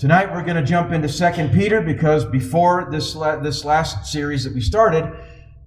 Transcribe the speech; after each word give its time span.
Tonight 0.00 0.32
we're 0.32 0.42
going 0.42 0.56
to 0.56 0.62
jump 0.62 0.92
into 0.92 1.10
Second 1.10 1.52
Peter 1.52 1.82
because 1.82 2.24
before 2.24 2.88
this, 2.90 3.14
la- 3.14 3.36
this 3.36 3.66
last 3.66 4.10
series 4.10 4.44
that 4.44 4.54
we 4.54 4.62
started, 4.62 5.04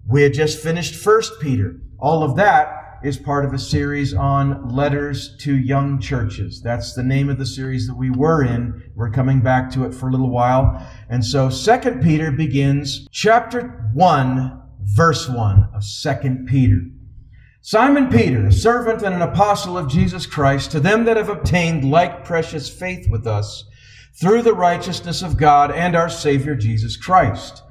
we 0.08 0.24
had 0.24 0.34
just 0.34 0.58
finished 0.58 0.96
First 0.96 1.40
Peter. 1.40 1.80
All 2.00 2.24
of 2.24 2.36
that 2.38 3.00
is 3.04 3.16
part 3.16 3.46
of 3.46 3.54
a 3.54 3.60
series 3.60 4.12
on 4.12 4.70
letters 4.70 5.38
to 5.42 5.56
young 5.56 6.00
churches. 6.00 6.64
That's 6.64 6.96
the 6.96 7.04
name 7.04 7.30
of 7.30 7.38
the 7.38 7.46
series 7.46 7.86
that 7.86 7.96
we 7.96 8.10
were 8.10 8.44
in. 8.44 8.82
We're 8.96 9.12
coming 9.12 9.42
back 9.42 9.70
to 9.74 9.86
it 9.86 9.94
for 9.94 10.08
a 10.08 10.12
little 10.12 10.32
while. 10.32 10.84
And 11.10 11.24
so 11.24 11.52
Second 11.52 12.02
Peter 12.02 12.32
begins 12.32 13.08
chapter 13.12 13.88
1, 13.94 14.62
verse 14.96 15.30
1 15.30 15.70
of 15.76 15.84
Second 15.84 16.48
Peter. 16.48 16.82
Simon 17.62 18.10
Peter, 18.10 18.48
a 18.48 18.52
servant 18.52 19.04
and 19.04 19.14
an 19.14 19.22
apostle 19.22 19.78
of 19.78 19.88
Jesus 19.88 20.26
Christ, 20.26 20.72
to 20.72 20.80
them 20.80 21.06
that 21.06 21.18
have 21.18 21.30
obtained 21.30 21.88
like 21.88 22.26
precious 22.26 22.68
faith 22.68 23.08
with 23.12 23.28
us, 23.28 23.66
through 24.20 24.42
the 24.42 24.54
righteousness 24.54 25.22
of 25.22 25.38
God 25.38 25.72
and 25.72 25.96
our 25.96 26.10
Savior 26.10 26.56
Jesus 26.56 26.96
Christ. 26.96 27.64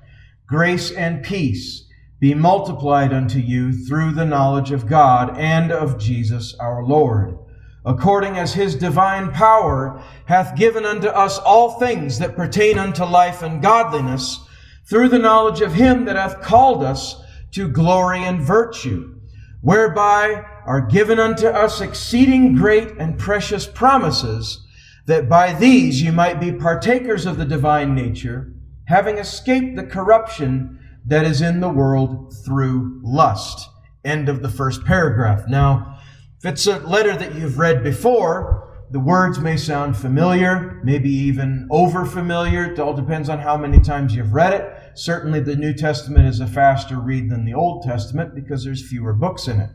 Grace 0.46 0.90
and 0.90 1.22
peace 1.22 1.84
be 2.20 2.34
multiplied 2.34 3.12
unto 3.12 3.38
you 3.38 3.72
through 3.72 4.12
the 4.12 4.24
knowledge 4.24 4.70
of 4.70 4.86
God 4.86 5.36
and 5.38 5.72
of 5.72 5.98
Jesus 5.98 6.54
our 6.60 6.84
Lord, 6.84 7.36
according 7.84 8.36
as 8.36 8.54
his 8.54 8.76
divine 8.76 9.32
power 9.32 10.00
hath 10.26 10.56
given 10.56 10.84
unto 10.84 11.08
us 11.08 11.38
all 11.38 11.80
things 11.80 12.18
that 12.18 12.36
pertain 12.36 12.78
unto 12.78 13.04
life 13.04 13.42
and 13.42 13.60
godliness, 13.60 14.38
through 14.84 15.08
the 15.08 15.18
knowledge 15.18 15.60
of 15.60 15.74
him 15.74 16.04
that 16.04 16.16
hath 16.16 16.40
called 16.40 16.84
us 16.84 17.20
to 17.52 17.68
glory 17.68 18.22
and 18.22 18.40
virtue, 18.40 19.14
whereby 19.60 20.44
are 20.66 20.80
given 20.80 21.18
unto 21.18 21.46
us 21.46 21.80
exceeding 21.80 22.54
great 22.54 22.90
and 22.98 23.18
precious 23.18 23.66
promises, 23.66 24.61
that 25.06 25.28
by 25.28 25.52
these 25.52 26.02
you 26.02 26.12
might 26.12 26.40
be 26.40 26.52
partakers 26.52 27.26
of 27.26 27.36
the 27.36 27.44
divine 27.44 27.94
nature, 27.94 28.52
having 28.86 29.18
escaped 29.18 29.76
the 29.76 29.84
corruption 29.84 30.78
that 31.04 31.24
is 31.24 31.40
in 31.40 31.60
the 31.60 31.68
world 31.68 32.34
through 32.44 33.00
lust. 33.02 33.68
End 34.04 34.28
of 34.28 34.42
the 34.42 34.48
first 34.48 34.84
paragraph. 34.84 35.48
Now, 35.48 35.98
if 36.38 36.46
it's 36.46 36.66
a 36.66 36.78
letter 36.80 37.16
that 37.16 37.34
you've 37.34 37.58
read 37.58 37.82
before, 37.82 38.68
the 38.90 39.00
words 39.00 39.38
may 39.38 39.56
sound 39.56 39.96
familiar, 39.96 40.80
maybe 40.84 41.08
even 41.08 41.66
over 41.70 42.04
familiar. 42.04 42.72
It 42.72 42.78
all 42.78 42.94
depends 42.94 43.28
on 43.28 43.38
how 43.38 43.56
many 43.56 43.80
times 43.80 44.14
you've 44.14 44.34
read 44.34 44.52
it. 44.52 44.98
Certainly, 44.98 45.40
the 45.40 45.56
New 45.56 45.72
Testament 45.72 46.26
is 46.26 46.40
a 46.40 46.46
faster 46.46 47.00
read 47.00 47.30
than 47.30 47.44
the 47.44 47.54
Old 47.54 47.84
Testament 47.84 48.34
because 48.34 48.64
there's 48.64 48.86
fewer 48.86 49.14
books 49.14 49.48
in 49.48 49.60
it. 49.60 49.70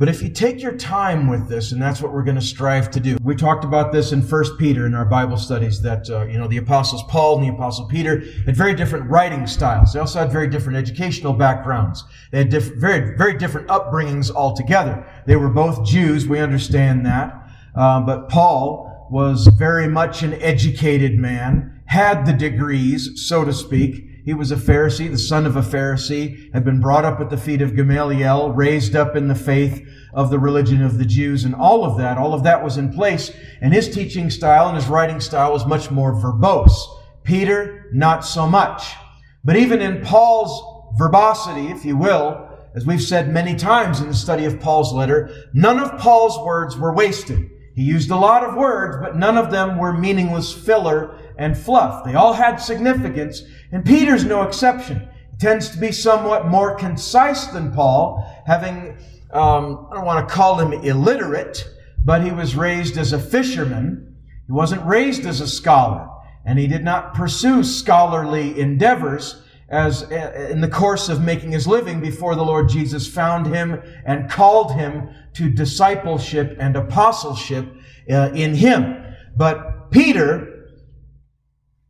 But 0.00 0.08
if 0.08 0.22
you 0.22 0.30
take 0.30 0.62
your 0.62 0.78
time 0.78 1.28
with 1.28 1.46
this, 1.46 1.72
and 1.72 1.82
that's 1.82 2.00
what 2.00 2.10
we're 2.10 2.22
going 2.22 2.38
to 2.38 2.40
strive 2.40 2.90
to 2.92 3.00
do. 3.00 3.18
We 3.22 3.36
talked 3.36 3.66
about 3.66 3.92
this 3.92 4.12
in 4.12 4.22
First 4.22 4.56
Peter 4.56 4.86
in 4.86 4.94
our 4.94 5.04
Bible 5.04 5.36
studies 5.36 5.82
that, 5.82 6.08
uh, 6.08 6.24
you 6.24 6.38
know, 6.38 6.48
the 6.48 6.56
apostles 6.56 7.02
Paul 7.02 7.36
and 7.36 7.46
the 7.46 7.52
apostle 7.54 7.84
Peter 7.84 8.20
had 8.46 8.56
very 8.56 8.74
different 8.74 9.10
writing 9.10 9.46
styles. 9.46 9.92
They 9.92 10.00
also 10.00 10.20
had 10.20 10.32
very 10.32 10.48
different 10.48 10.78
educational 10.78 11.34
backgrounds. 11.34 12.02
They 12.30 12.38
had 12.38 12.48
diff- 12.48 12.76
very, 12.76 13.14
very 13.18 13.36
different 13.36 13.68
upbringings 13.68 14.30
altogether. 14.30 15.06
They 15.26 15.36
were 15.36 15.50
both 15.50 15.84
Jews. 15.84 16.26
We 16.26 16.38
understand 16.38 17.04
that. 17.04 17.36
Uh, 17.74 18.00
but 18.00 18.30
Paul 18.30 19.06
was 19.10 19.48
very 19.48 19.86
much 19.86 20.22
an 20.22 20.32
educated 20.32 21.18
man, 21.18 21.82
had 21.84 22.24
the 22.24 22.32
degrees, 22.32 23.28
so 23.28 23.44
to 23.44 23.52
speak. 23.52 24.09
He 24.30 24.34
was 24.34 24.52
a 24.52 24.56
Pharisee, 24.56 25.10
the 25.10 25.18
son 25.18 25.44
of 25.44 25.56
a 25.56 25.60
Pharisee, 25.60 26.54
had 26.54 26.64
been 26.64 26.78
brought 26.78 27.04
up 27.04 27.18
at 27.20 27.30
the 27.30 27.36
feet 27.36 27.60
of 27.60 27.74
Gamaliel, 27.74 28.52
raised 28.52 28.94
up 28.94 29.16
in 29.16 29.26
the 29.26 29.34
faith 29.34 29.84
of 30.14 30.30
the 30.30 30.38
religion 30.38 30.84
of 30.84 30.98
the 30.98 31.04
Jews, 31.04 31.44
and 31.44 31.52
all 31.52 31.84
of 31.84 31.98
that, 31.98 32.16
all 32.16 32.32
of 32.32 32.44
that 32.44 32.62
was 32.62 32.76
in 32.76 32.92
place. 32.92 33.32
And 33.60 33.74
his 33.74 33.92
teaching 33.92 34.30
style 34.30 34.68
and 34.68 34.76
his 34.76 34.86
writing 34.86 35.18
style 35.18 35.50
was 35.50 35.66
much 35.66 35.90
more 35.90 36.14
verbose. 36.14 36.78
Peter, 37.24 37.90
not 37.92 38.24
so 38.24 38.46
much. 38.46 38.94
But 39.42 39.56
even 39.56 39.82
in 39.82 40.00
Paul's 40.00 40.96
verbosity, 40.96 41.66
if 41.66 41.84
you 41.84 41.96
will, 41.96 42.48
as 42.76 42.86
we've 42.86 43.02
said 43.02 43.34
many 43.34 43.56
times 43.56 43.98
in 43.98 44.06
the 44.06 44.14
study 44.14 44.44
of 44.44 44.60
Paul's 44.60 44.92
letter, 44.92 45.48
none 45.54 45.80
of 45.80 45.98
Paul's 45.98 46.38
words 46.46 46.78
were 46.78 46.94
wasted. 46.94 47.50
He 47.74 47.82
used 47.82 48.10
a 48.10 48.16
lot 48.16 48.44
of 48.44 48.54
words, 48.54 48.98
but 49.00 49.16
none 49.16 49.36
of 49.36 49.50
them 49.50 49.76
were 49.76 49.92
meaningless 49.92 50.52
filler 50.52 51.18
and 51.40 51.56
fluff. 51.56 52.04
They 52.04 52.14
all 52.14 52.34
had 52.34 52.56
significance, 52.56 53.42
and 53.72 53.84
Peter's 53.84 54.24
no 54.24 54.42
exception. 54.42 55.08
He 55.32 55.38
tends 55.38 55.70
to 55.70 55.78
be 55.78 55.90
somewhat 55.90 56.46
more 56.46 56.76
concise 56.76 57.46
than 57.46 57.72
Paul, 57.72 58.22
having, 58.46 58.98
um, 59.32 59.88
I 59.90 59.96
don't 59.96 60.04
want 60.04 60.28
to 60.28 60.32
call 60.32 60.60
him 60.60 60.72
illiterate, 60.84 61.66
but 62.04 62.22
he 62.22 62.30
was 62.30 62.54
raised 62.54 62.98
as 62.98 63.14
a 63.14 63.18
fisherman. 63.18 64.16
He 64.46 64.52
wasn't 64.52 64.84
raised 64.84 65.24
as 65.24 65.40
a 65.40 65.48
scholar, 65.48 66.08
and 66.44 66.58
he 66.58 66.66
did 66.66 66.84
not 66.84 67.14
pursue 67.14 67.64
scholarly 67.64 68.60
endeavors 68.60 69.42
as 69.70 70.02
in 70.02 70.60
the 70.60 70.68
course 70.68 71.08
of 71.08 71.22
making 71.22 71.52
his 71.52 71.66
living 71.66 72.00
before 72.00 72.34
the 72.34 72.42
Lord 72.42 72.68
Jesus 72.68 73.06
found 73.06 73.46
him 73.46 73.80
and 74.04 74.28
called 74.28 74.74
him 74.74 75.08
to 75.34 75.48
discipleship 75.48 76.56
and 76.58 76.74
apostleship 76.74 77.66
uh, 78.10 78.30
in 78.34 78.56
him. 78.56 78.96
But 79.36 79.92
Peter 79.92 80.49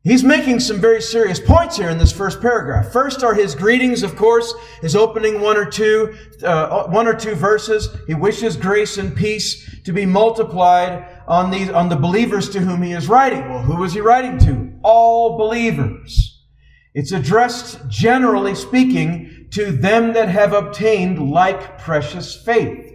He's 0.03 0.25
making 0.25 0.61
some 0.61 0.81
very 0.81 1.03
serious 1.03 1.39
points 1.39 1.77
here 1.77 1.91
in 1.91 1.99
this 1.99 2.11
first 2.11 2.41
paragraph. 2.41 2.91
First 2.91 3.23
are 3.23 3.35
his 3.35 3.55
greetings, 3.55 4.03
of 4.03 4.17
course, 4.17 4.55
his 4.81 4.97
opening 4.97 5.43
one 5.43 5.59
or 5.59 5.67
two, 5.67 6.17
uh, 6.43 6.85
one 6.87 7.07
or 7.07 7.13
two 7.13 7.35
verses. 7.35 7.95
He 8.07 8.15
wishes 8.15 8.57
grace 8.57 8.97
and 8.97 9.15
peace 9.15 9.83
to 9.85 9.93
be 9.93 10.07
multiplied 10.07 11.07
on 11.29 11.51
these, 11.51 11.69
on 11.69 11.91
the 11.91 11.97
believers 11.97 12.49
to 12.51 12.61
whom 12.61 12.83
he 12.83 12.93
is 12.93 13.09
writing. 13.09 13.47
Well, 13.51 13.61
who 13.61 13.85
is 13.85 13.93
he 13.93 14.01
writing 14.01 14.39
to? 14.39 14.73
All 14.83 15.37
believers. 15.37 16.47
It's 16.95 17.13
addressed, 17.13 17.87
generally 17.89 18.55
speaking, 18.55 19.49
to 19.51 19.71
them 19.71 20.15
that 20.15 20.31
have 20.31 20.55
obtained 20.55 21.31
like 21.31 21.79
precious 21.79 22.35
faith. 22.43 22.87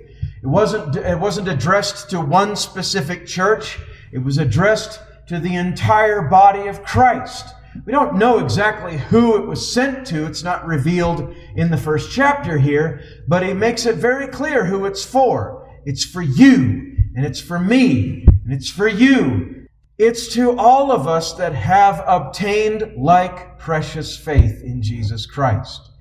It 0.41 0.47
wasn't, 0.47 0.95
it 0.95 1.19
wasn't 1.19 1.49
addressed 1.49 2.09
to 2.09 2.19
one 2.19 2.55
specific 2.55 3.27
church. 3.27 3.77
It 4.11 4.19
was 4.23 4.39
addressed 4.39 4.99
to 5.27 5.39
the 5.39 5.55
entire 5.55 6.21
body 6.23 6.67
of 6.67 6.83
Christ. 6.83 7.53
We 7.85 7.91
don't 7.91 8.15
know 8.15 8.39
exactly 8.39 8.97
who 8.97 9.35
it 9.35 9.47
was 9.47 9.73
sent 9.73 10.07
to. 10.07 10.25
It's 10.25 10.43
not 10.43 10.65
revealed 10.65 11.35
in 11.55 11.71
the 11.71 11.77
first 11.77 12.11
chapter 12.11 12.57
here, 12.57 13.01
but 13.27 13.43
he 13.43 13.53
makes 13.53 13.85
it 13.85 13.95
very 13.95 14.27
clear 14.27 14.65
who 14.65 14.85
it's 14.85 15.03
for. 15.03 15.69
It's 15.85 16.05
for 16.05 16.21
you, 16.21 16.95
and 17.15 17.25
it's 17.25 17.41
for 17.41 17.59
me, 17.59 18.25
and 18.43 18.53
it's 18.53 18.69
for 18.69 18.87
you. 18.87 19.67
It's 19.97 20.33
to 20.33 20.57
all 20.57 20.91
of 20.91 21.07
us 21.07 21.33
that 21.33 21.53
have 21.53 22.03
obtained 22.05 22.93
like 22.97 23.59
precious 23.59 24.17
faith 24.17 24.61
in 24.63 24.81
Jesus 24.81 25.25
Christ. 25.25 25.91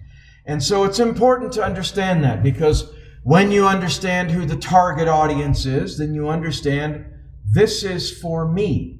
And 0.46 0.62
so 0.62 0.84
it's 0.84 0.98
important 0.98 1.52
to 1.54 1.64
understand 1.64 2.22
that 2.24 2.42
because 2.42 2.92
when 3.22 3.50
you 3.50 3.66
understand 3.66 4.30
who 4.30 4.44
the 4.44 4.56
target 4.56 5.08
audience 5.08 5.64
is, 5.64 5.96
then 5.98 6.12
you 6.12 6.28
understand 6.28 7.06
this 7.52 7.82
is 7.82 8.18
for 8.18 8.50
me. 8.50 8.93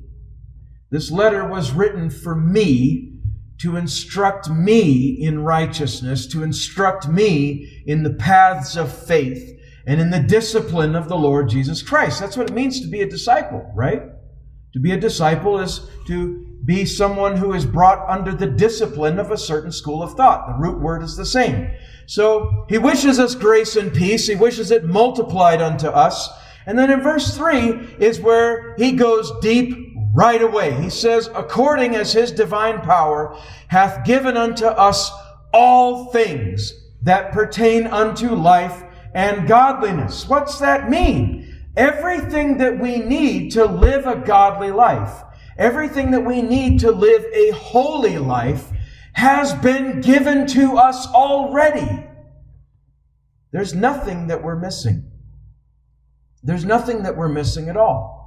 This 0.95 1.11
letter 1.11 1.45
was 1.45 1.73
written 1.73 2.09
for 2.09 2.37
me 2.37 3.15
to 3.59 3.75
instruct 3.75 4.49
me 4.49 5.09
in 5.21 5.43
righteousness, 5.43 6.25
to 6.29 6.45
instruct 6.45 7.09
me 7.09 7.83
in 7.85 8.05
the 8.05 8.13
paths 8.13 8.77
of 8.77 8.97
faith 8.97 9.59
and 9.89 10.01
in 10.01 10.11
the 10.11 10.21
discipline 10.21 10.95
of 10.95 11.09
the 11.09 11.17
Lord 11.17 11.49
Jesus 11.49 11.83
Christ. 11.83 12.21
That's 12.21 12.37
what 12.37 12.49
it 12.49 12.55
means 12.55 12.81
to 12.81 12.87
be 12.87 13.01
a 13.01 13.11
disciple, 13.11 13.69
right? 13.75 14.03
To 14.75 14.79
be 14.79 14.93
a 14.93 14.97
disciple 14.97 15.59
is 15.59 15.91
to 16.07 16.47
be 16.65 16.85
someone 16.85 17.39
who 17.39 17.55
is 17.55 17.67
brought 17.67 18.09
under 18.09 18.33
the 18.33 18.47
discipline 18.47 19.19
of 19.19 19.33
a 19.33 19.37
certain 19.37 19.73
school 19.73 20.01
of 20.01 20.15
thought. 20.15 20.47
The 20.47 20.63
root 20.63 20.81
word 20.81 21.03
is 21.03 21.17
the 21.17 21.27
same. 21.27 21.73
So 22.07 22.67
he 22.69 22.79
wishes 22.79 23.19
us 23.19 23.35
grace 23.35 23.75
and 23.75 23.93
peace. 23.93 24.29
He 24.29 24.37
wishes 24.37 24.71
it 24.71 24.85
multiplied 24.85 25.61
unto 25.61 25.89
us. 25.89 26.29
And 26.67 26.79
then 26.79 26.93
in 26.93 27.03
verse 27.03 27.37
3 27.37 27.97
is 27.99 28.21
where 28.21 28.77
he 28.77 28.93
goes 28.93 29.33
deep 29.41 29.84
right 30.15 30.41
away. 30.41 30.81
He 30.81 30.89
says, 30.89 31.29
according 31.35 31.97
as 31.97 32.13
his 32.13 32.31
divine 32.31 32.81
power 32.81 33.37
hath 33.69 34.07
given 34.07 34.37
unto 34.37 34.67
us 34.67 35.11
all 35.53 36.07
things 36.07 36.73
that 37.03 37.33
pertain 37.33 37.87
unto 37.89 38.31
life 38.31 38.83
and 39.15 39.47
godliness. 39.47 40.29
What's 40.29 40.59
that 40.61 40.89
mean? 40.89 41.55
Everything 41.77 42.59
that 42.59 42.79
we 42.79 42.99
need 42.99 43.51
to 43.53 43.65
live 43.65 44.07
a 44.07 44.17
godly 44.17 44.71
life, 44.71 45.23
everything 45.59 46.13
that 46.13 46.25
we 46.25 46.41
need 46.41 46.81
to 46.81 46.93
live 46.93 47.25
a 47.35 47.51
holy 47.51 48.19
life 48.19 48.71
has 49.15 49.53
been 49.55 50.01
given 50.01 50.47
to 50.49 50.77
us 50.77 51.07
already. 51.09 52.07
There's 53.53 53.75
nothing 53.75 54.29
that 54.29 54.43
we're 54.43 54.59
missing. 54.59 55.11
There's 56.43 56.65
nothing 56.65 57.05
that 57.05 57.17
we're 57.17 57.29
missing 57.29 57.69
at 57.69 57.77
all. 57.77 58.24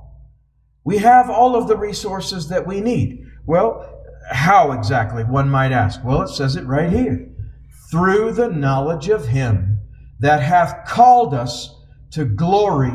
We 0.88 1.00
have 1.00 1.30
all 1.30 1.58
of 1.58 1.68
the 1.68 1.76
resources 1.76 2.48
that 2.48 2.66
we 2.66 2.80
need. 2.80 3.26
Well, 3.46 4.06
how 4.32 4.72
exactly, 4.72 5.26
one 5.26 5.50
might 5.50 5.74
ask? 5.74 6.02
Well, 6.02 6.22
it 6.22 6.30
says 6.30 6.56
it 6.56 6.66
right 6.66 6.90
here. 6.90 7.28
Through 7.92 8.32
the 8.32 8.48
knowledge 8.48 9.10
of 9.10 9.28
Him 9.28 9.82
that 10.22 10.42
hath 10.42 10.88
called 10.88 11.34
us 11.34 11.76
to 12.12 12.24
glory 12.24 12.94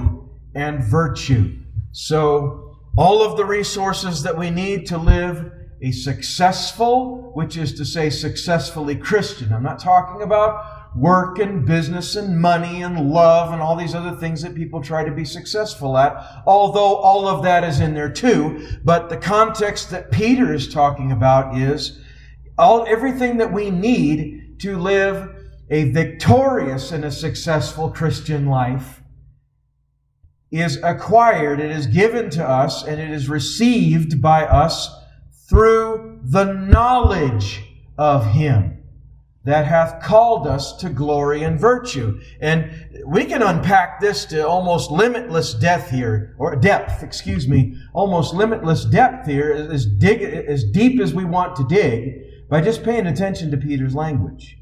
and 0.54 0.82
virtue. 0.82 1.58
So, 1.90 2.78
all 2.96 3.22
of 3.22 3.36
the 3.36 3.44
resources 3.44 4.22
that 4.22 4.38
we 4.38 4.48
need 4.48 4.86
to 4.86 4.96
live 4.96 5.52
a 5.82 5.92
successful, 5.92 7.30
which 7.34 7.58
is 7.58 7.74
to 7.74 7.84
say 7.84 8.08
successfully 8.08 8.96
Christian. 8.96 9.52
I'm 9.52 9.62
not 9.62 9.78
talking 9.78 10.22
about 10.22 10.64
work 10.94 11.38
and 11.38 11.64
business 11.64 12.16
and 12.16 12.40
money 12.40 12.82
and 12.82 13.10
love 13.10 13.52
and 13.52 13.62
all 13.62 13.76
these 13.76 13.94
other 13.94 14.14
things 14.16 14.42
that 14.42 14.54
people 14.54 14.82
try 14.82 15.04
to 15.04 15.10
be 15.10 15.24
successful 15.24 15.96
at, 15.96 16.42
although 16.46 16.96
all 16.96 17.26
of 17.26 17.42
that 17.42 17.64
is 17.64 17.80
in 17.80 17.94
there 17.94 18.10
too. 18.10 18.68
But 18.84 19.08
the 19.08 19.16
context 19.16 19.90
that 19.90 20.10
Peter 20.10 20.52
is 20.52 20.72
talking 20.72 21.12
about 21.12 21.56
is 21.56 22.00
all, 22.58 22.86
everything 22.86 23.38
that 23.38 23.52
we 23.52 23.70
need 23.70 24.60
to 24.60 24.78
live 24.78 25.34
a 25.70 25.90
victorious 25.90 26.92
and 26.92 27.04
a 27.04 27.10
successful 27.10 27.90
Christian 27.90 28.46
life 28.46 29.00
is 30.50 30.76
acquired, 30.82 31.60
it 31.60 31.70
is 31.70 31.86
given 31.86 32.28
to 32.28 32.46
us, 32.46 32.84
and 32.84 33.00
it 33.00 33.10
is 33.10 33.30
received 33.30 34.20
by 34.20 34.44
us 34.44 34.94
through 35.48 36.20
the 36.24 36.44
knowledge 36.44 37.62
of 37.96 38.26
Him 38.26 38.71
that 39.44 39.66
hath 39.66 40.02
called 40.02 40.46
us 40.46 40.76
to 40.76 40.88
glory 40.88 41.42
and 41.42 41.58
virtue. 41.58 42.20
And 42.40 43.02
we 43.06 43.24
can 43.24 43.42
unpack 43.42 44.00
this 44.00 44.24
to 44.26 44.46
almost 44.46 44.90
limitless 44.90 45.54
depth 45.54 45.90
here, 45.90 46.36
or 46.38 46.54
depth, 46.54 47.02
excuse 47.02 47.48
me, 47.48 47.76
almost 47.92 48.34
limitless 48.34 48.84
depth 48.84 49.26
here, 49.26 49.52
as, 49.52 49.86
dig, 49.86 50.22
as 50.22 50.64
deep 50.64 51.00
as 51.00 51.12
we 51.12 51.24
want 51.24 51.56
to 51.56 51.64
dig, 51.64 52.48
by 52.48 52.60
just 52.60 52.84
paying 52.84 53.06
attention 53.06 53.50
to 53.50 53.56
Peter's 53.56 53.94
language. 53.94 54.58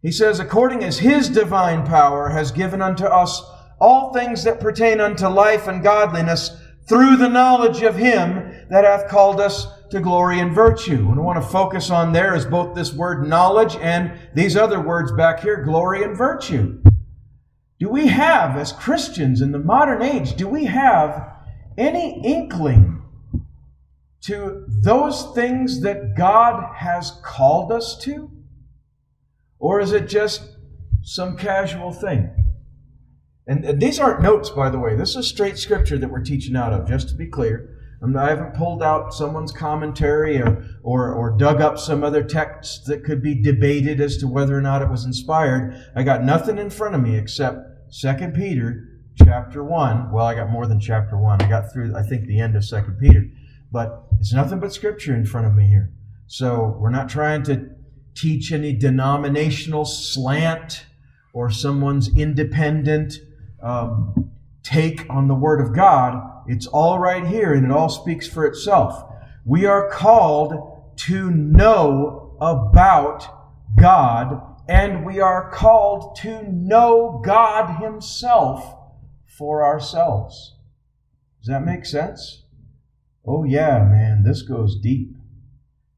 He 0.00 0.12
says, 0.12 0.40
according 0.40 0.84
as 0.84 0.98
his 0.98 1.28
divine 1.28 1.84
power 1.84 2.28
has 2.30 2.50
given 2.50 2.80
unto 2.80 3.04
us 3.04 3.42
all 3.80 4.12
things 4.12 4.44
that 4.44 4.60
pertain 4.60 5.00
unto 5.00 5.26
life 5.26 5.66
and 5.66 5.82
godliness 5.82 6.56
through 6.86 7.16
the 7.16 7.28
knowledge 7.28 7.82
of 7.82 7.96
him 7.96 8.66
that 8.68 8.84
hath 8.84 9.08
called 9.08 9.40
us 9.40 9.66
to 9.90 10.00
glory 10.00 10.40
and 10.40 10.54
virtue. 10.54 11.06
What 11.06 11.18
I 11.18 11.20
want 11.20 11.42
to 11.42 11.48
focus 11.48 11.90
on 11.90 12.12
there 12.12 12.34
is 12.34 12.44
both 12.44 12.74
this 12.74 12.92
word 12.92 13.26
knowledge 13.26 13.76
and 13.76 14.18
these 14.34 14.56
other 14.56 14.80
words 14.80 15.12
back 15.12 15.40
here, 15.40 15.62
glory 15.62 16.02
and 16.02 16.16
virtue. 16.16 16.82
Do 17.78 17.88
we 17.88 18.08
have, 18.08 18.56
as 18.56 18.72
Christians 18.72 19.40
in 19.40 19.52
the 19.52 19.58
modern 19.58 20.02
age, 20.02 20.36
do 20.36 20.48
we 20.48 20.64
have 20.64 21.32
any 21.76 22.20
inkling 22.24 23.02
to 24.22 24.64
those 24.66 25.34
things 25.34 25.80
that 25.82 26.16
God 26.16 26.74
has 26.76 27.12
called 27.22 27.70
us 27.70 27.98
to? 27.98 28.30
Or 29.58 29.80
is 29.80 29.92
it 29.92 30.08
just 30.08 30.56
some 31.02 31.36
casual 31.36 31.92
thing? 31.92 32.33
And 33.46 33.80
these 33.80 34.00
aren't 34.00 34.22
notes, 34.22 34.48
by 34.48 34.70
the 34.70 34.78
way. 34.78 34.96
This 34.96 35.16
is 35.16 35.28
straight 35.28 35.58
scripture 35.58 35.98
that 35.98 36.10
we're 36.10 36.22
teaching 36.22 36.56
out 36.56 36.72
of, 36.72 36.88
just 36.88 37.10
to 37.10 37.14
be 37.14 37.26
clear. 37.26 37.78
Um, 38.02 38.16
I 38.16 38.28
haven't 38.28 38.54
pulled 38.54 38.82
out 38.82 39.14
someone's 39.14 39.52
commentary 39.52 40.40
or, 40.40 40.64
or, 40.82 41.12
or 41.12 41.36
dug 41.36 41.60
up 41.60 41.78
some 41.78 42.02
other 42.02 42.22
text 42.22 42.86
that 42.86 43.04
could 43.04 43.22
be 43.22 43.34
debated 43.34 44.00
as 44.00 44.16
to 44.18 44.28
whether 44.28 44.56
or 44.56 44.62
not 44.62 44.82
it 44.82 44.90
was 44.90 45.04
inspired. 45.04 45.74
I 45.94 46.02
got 46.02 46.24
nothing 46.24 46.58
in 46.58 46.70
front 46.70 46.94
of 46.94 47.02
me 47.02 47.16
except 47.16 47.92
2 48.00 48.14
Peter 48.34 48.88
chapter 49.16 49.62
1. 49.62 50.10
Well, 50.10 50.26
I 50.26 50.34
got 50.34 50.50
more 50.50 50.66
than 50.66 50.80
chapter 50.80 51.16
1. 51.16 51.42
I 51.42 51.48
got 51.48 51.72
through, 51.72 51.94
I 51.96 52.02
think, 52.02 52.26
the 52.26 52.40
end 52.40 52.56
of 52.56 52.66
2 52.66 52.82
Peter. 53.00 53.26
But 53.70 54.04
it's 54.20 54.32
nothing 54.32 54.60
but 54.60 54.72
scripture 54.72 55.14
in 55.14 55.26
front 55.26 55.46
of 55.46 55.54
me 55.54 55.66
here. 55.66 55.92
So 56.26 56.76
we're 56.78 56.90
not 56.90 57.08
trying 57.08 57.42
to 57.44 57.70
teach 58.14 58.52
any 58.52 58.72
denominational 58.72 59.84
slant 59.84 60.86
or 61.32 61.50
someone's 61.50 62.16
independent 62.16 63.18
um, 63.64 64.30
take 64.62 65.08
on 65.10 65.28
the 65.28 65.34
Word 65.34 65.60
of 65.60 65.74
God 65.74 66.30
it's 66.46 66.66
all 66.66 66.98
right 66.98 67.26
here 67.26 67.54
and 67.54 67.64
it 67.64 67.70
all 67.70 67.88
speaks 67.88 68.28
for 68.28 68.44
itself. 68.44 69.02
We 69.44 69.64
are 69.64 69.88
called 69.90 70.92
to 70.96 71.30
know 71.30 72.36
about 72.40 73.26
God 73.76 74.40
and 74.68 75.04
we 75.04 75.20
are 75.20 75.50
called 75.50 76.16
to 76.16 76.42
know 76.50 77.22
God 77.24 77.82
Himself 77.82 78.76
for 79.26 79.64
ourselves. 79.64 80.56
Does 81.40 81.48
that 81.48 81.64
make 81.64 81.86
sense? 81.86 82.44
Oh 83.26 83.44
yeah, 83.44 83.78
man, 83.78 84.22
this 84.22 84.42
goes 84.42 84.78
deep. 84.80 85.14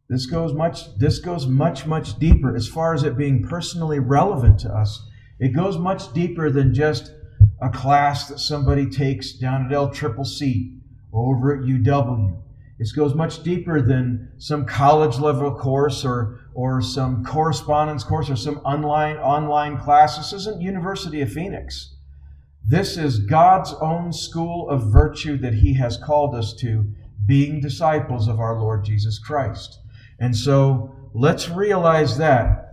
This 0.09 0.27
goes 0.27 0.53
much 0.53 0.97
this 0.99 1.19
goes 1.19 1.49
much 1.49 1.87
much 1.87 2.19
deeper 2.21 2.55
as 2.55 2.69
far 2.69 2.95
as 2.95 3.03
it 3.03 3.19
being 3.19 3.43
personally 3.43 3.99
relevant 3.99 4.61
to 4.61 4.73
us. 4.73 5.05
It 5.41 5.49
goes 5.49 5.77
much 5.77 6.13
deeper 6.13 6.51
than 6.51 6.73
just 6.73 7.13
a 7.61 7.71
class 7.71 8.29
that 8.29 8.39
somebody 8.39 8.89
takes 8.89 9.33
down 9.33 9.67
at 9.67 9.73
L 9.73 9.91
Triple 9.91 10.25
C 10.25 10.79
over 11.13 11.55
at 11.55 11.63
UW. 11.63 12.43
This 12.79 12.93
goes 12.93 13.15
much 13.15 13.43
deeper 13.43 13.81
than 13.81 14.33
some 14.37 14.67
college 14.67 15.19
level 15.19 15.55
course 15.55 16.05
or, 16.05 16.41
or 16.55 16.83
some 16.83 17.25
correspondence 17.25 18.05
course 18.05 18.29
or 18.29 18.37
some 18.37 18.59
online, 18.59 19.17
online 19.17 19.79
class. 19.79 20.19
This 20.19 20.35
isn't 20.35 20.61
University 20.61 21.23
of 21.23 21.33
Phoenix. 21.33 21.95
This 22.69 22.99
is 22.99 23.21
God's 23.21 23.73
own 23.81 24.13
school 24.13 24.69
of 24.69 24.93
virtue 24.93 25.39
that 25.39 25.55
He 25.55 25.75
has 25.75 25.97
called 25.97 26.35
us 26.35 26.53
to, 26.55 26.85
being 27.25 27.61
disciples 27.61 28.29
of 28.29 28.41
our 28.41 28.61
Lord 28.61 28.85
Jesus 28.85 29.19
Christ. 29.19 29.79
And 30.19 30.37
so 30.37 30.95
let's 31.15 31.49
realize 31.49 32.19
that 32.19 32.65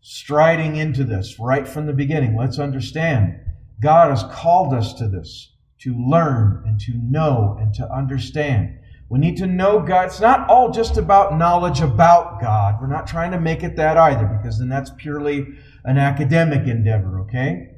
striding 0.00 0.76
into 0.76 1.04
this 1.04 1.38
right 1.38 1.68
from 1.68 1.86
the 1.86 1.92
beginning. 1.92 2.36
Let's 2.36 2.58
understand 2.58 3.38
God 3.80 4.10
has 4.10 4.24
called 4.34 4.74
us 4.74 4.92
to 4.94 5.08
this, 5.08 5.52
to 5.80 5.94
learn 5.94 6.62
and 6.66 6.80
to 6.80 6.92
know 6.94 7.56
and 7.60 7.72
to 7.74 7.92
understand. 7.92 8.78
We 9.08 9.18
need 9.18 9.36
to 9.38 9.46
know 9.46 9.80
God. 9.80 10.06
It's 10.06 10.20
not 10.20 10.50
all 10.50 10.70
just 10.70 10.96
about 10.96 11.38
knowledge 11.38 11.80
about 11.80 12.40
God. 12.40 12.76
We're 12.80 12.88
not 12.88 13.06
trying 13.06 13.30
to 13.30 13.40
make 13.40 13.62
it 13.62 13.76
that 13.76 13.96
either, 13.96 14.26
because 14.26 14.58
then 14.58 14.68
that's 14.68 14.90
purely 14.98 15.46
an 15.84 15.96
academic 15.96 16.66
endeavor, 16.66 17.20
okay? 17.20 17.70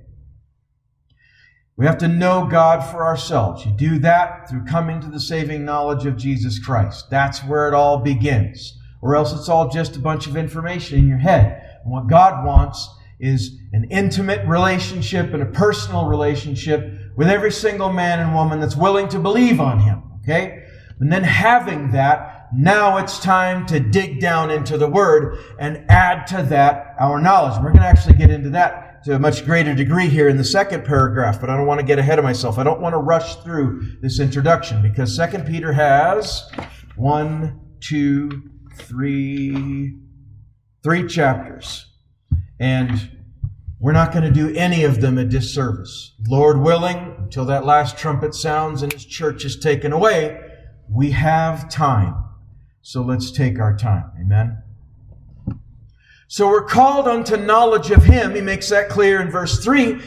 We 1.76 1.86
have 1.86 1.98
to 1.98 2.08
know 2.08 2.46
God 2.50 2.80
for 2.80 3.04
ourselves. 3.04 3.64
You 3.64 3.72
do 3.72 3.98
that 4.00 4.50
through 4.50 4.64
coming 4.64 5.00
to 5.00 5.08
the 5.08 5.20
saving 5.20 5.64
knowledge 5.64 6.04
of 6.04 6.16
Jesus 6.16 6.58
Christ. 6.58 7.08
That's 7.10 7.44
where 7.44 7.68
it 7.68 7.74
all 7.74 7.98
begins. 7.98 8.76
Or 9.00 9.16
else 9.16 9.32
it's 9.32 9.48
all 9.48 9.70
just 9.70 9.96
a 9.96 10.00
bunch 10.00 10.26
of 10.26 10.36
information 10.36 10.98
in 10.98 11.08
your 11.08 11.18
head. 11.18 11.78
And 11.82 11.92
what 11.92 12.08
God 12.08 12.44
wants 12.44 12.86
is 13.20 13.58
an 13.72 13.84
intimate 13.90 14.46
relationship 14.46 15.32
and 15.32 15.42
a 15.42 15.46
personal 15.46 16.06
relationship 16.06 17.12
with 17.16 17.28
every 17.28 17.52
single 17.52 17.92
man 17.92 18.18
and 18.18 18.34
woman 18.34 18.60
that's 18.60 18.76
willing 18.76 19.08
to 19.08 19.18
believe 19.18 19.60
on 19.60 19.78
Him. 19.78 20.02
Okay? 20.22 20.64
And 20.98 21.12
then 21.12 21.22
having 21.22 21.92
that, 21.92 22.48
now 22.54 22.96
it's 22.96 23.18
time 23.18 23.66
to 23.66 23.78
dig 23.78 24.20
down 24.20 24.50
into 24.50 24.76
the 24.76 24.88
Word 24.88 25.38
and 25.58 25.84
add 25.90 26.26
to 26.28 26.42
that 26.44 26.94
our 26.98 27.20
knowledge. 27.20 27.56
We're 27.62 27.72
going 27.72 27.82
to 27.82 27.88
actually 27.88 28.16
get 28.16 28.30
into 28.30 28.50
that 28.50 29.04
to 29.04 29.14
a 29.14 29.18
much 29.18 29.46
greater 29.46 29.74
degree 29.74 30.08
here 30.08 30.28
in 30.28 30.36
the 30.36 30.44
second 30.44 30.84
paragraph, 30.84 31.40
but 31.40 31.48
I 31.48 31.56
don't 31.56 31.66
want 31.66 31.80
to 31.80 31.86
get 31.86 31.98
ahead 31.98 32.18
of 32.18 32.24
myself. 32.24 32.58
I 32.58 32.64
don't 32.64 32.80
want 32.80 32.92
to 32.92 32.98
rush 32.98 33.36
through 33.36 33.98
this 34.02 34.20
introduction 34.20 34.82
because 34.82 35.14
Second 35.14 35.46
Peter 35.46 35.72
has 35.72 36.50
one, 36.96 37.60
two, 37.80 38.42
three, 38.76 39.96
three 40.82 41.06
chapters. 41.06 41.89
And 42.60 43.10
we're 43.80 43.92
not 43.92 44.12
going 44.12 44.24
to 44.24 44.30
do 44.30 44.54
any 44.54 44.84
of 44.84 45.00
them 45.00 45.16
a 45.16 45.24
disservice. 45.24 46.12
Lord 46.28 46.60
willing, 46.60 47.16
until 47.18 47.46
that 47.46 47.64
last 47.64 47.96
trumpet 47.96 48.34
sounds 48.34 48.82
and 48.82 48.92
his 48.92 49.06
church 49.06 49.44
is 49.46 49.58
taken 49.58 49.92
away, 49.92 50.38
we 50.88 51.12
have 51.12 51.70
time. 51.70 52.14
So 52.82 53.02
let's 53.02 53.30
take 53.30 53.58
our 53.58 53.74
time. 53.74 54.10
Amen. 54.20 54.62
So 56.28 56.48
we're 56.48 56.64
called 56.64 57.08
unto 57.08 57.36
knowledge 57.36 57.90
of 57.90 58.04
him. 58.04 58.34
He 58.34 58.40
makes 58.40 58.68
that 58.68 58.88
clear 58.88 59.20
in 59.20 59.30
verse 59.30 59.64
3. 59.64 60.00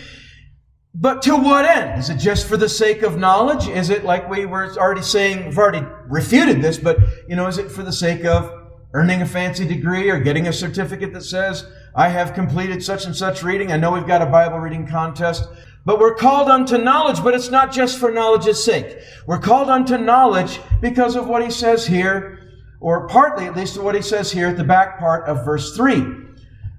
But 0.96 1.24
to 1.24 1.36
what 1.36 1.66
end? 1.66 2.00
Is 2.00 2.12
it 2.12 2.18
just 2.18 2.48
for 2.48 2.56
the 2.56 2.70
sake 2.70 3.02
of 3.02 3.18
knowledge? 3.18 3.68
Is 3.68 3.90
it 3.90 4.06
like 4.06 4.30
we 4.30 4.46
were 4.46 4.78
already 4.78 5.02
saying, 5.02 5.46
we've 5.46 5.58
already 5.58 5.86
refuted 6.08 6.62
this, 6.62 6.78
but, 6.78 7.00
you 7.28 7.36
know, 7.36 7.48
is 7.48 7.58
it 7.58 7.72
for 7.72 7.82
the 7.82 7.92
sake 7.92 8.26
of 8.26 8.52
earning 8.94 9.24
a 9.24 9.26
fancy 9.26 9.68
degree 9.68 10.12
or 10.12 10.20
getting 10.20 10.48
a 10.48 10.54
certificate 10.54 11.12
that 11.14 11.24
says, 11.24 11.66
I 11.96 12.10
have 12.10 12.34
completed 12.34 12.84
such 12.84 13.06
and 13.06 13.16
such 13.16 13.44
reading. 13.44 13.72
I 13.72 13.78
know 13.78 13.92
we've 13.92 14.08
got 14.08 14.22
a 14.22 14.26
Bible 14.26 14.60
reading 14.60 14.88
contest, 14.88 15.48
but 15.86 16.00
we're 16.00 16.16
called 16.16 16.50
unto 16.50 16.78
knowledge, 16.78 17.24
but 17.24 17.34
it's 17.34 17.52
not 17.52 17.72
just 17.72 18.00
for 18.00 18.12
knowledge's 18.12 18.64
sake. 18.64 18.98
We're 19.28 19.40
called 19.40 19.70
unto 19.70 19.98
knowledge 19.98 20.60
because 20.82 21.16
of 21.16 21.28
what 21.28 21.44
he 21.44 21.52
says 21.52 21.86
here. 21.86 22.40
or 22.80 23.08
partly 23.08 23.46
at 23.46 23.56
least, 23.56 23.82
what 23.82 23.96
he 23.96 24.02
says 24.02 24.30
here 24.30 24.48
at 24.48 24.58
the 24.58 24.64
back 24.64 25.00
part 25.00 25.26
of 25.30 25.46
verse 25.46 25.74
3. 25.76 26.04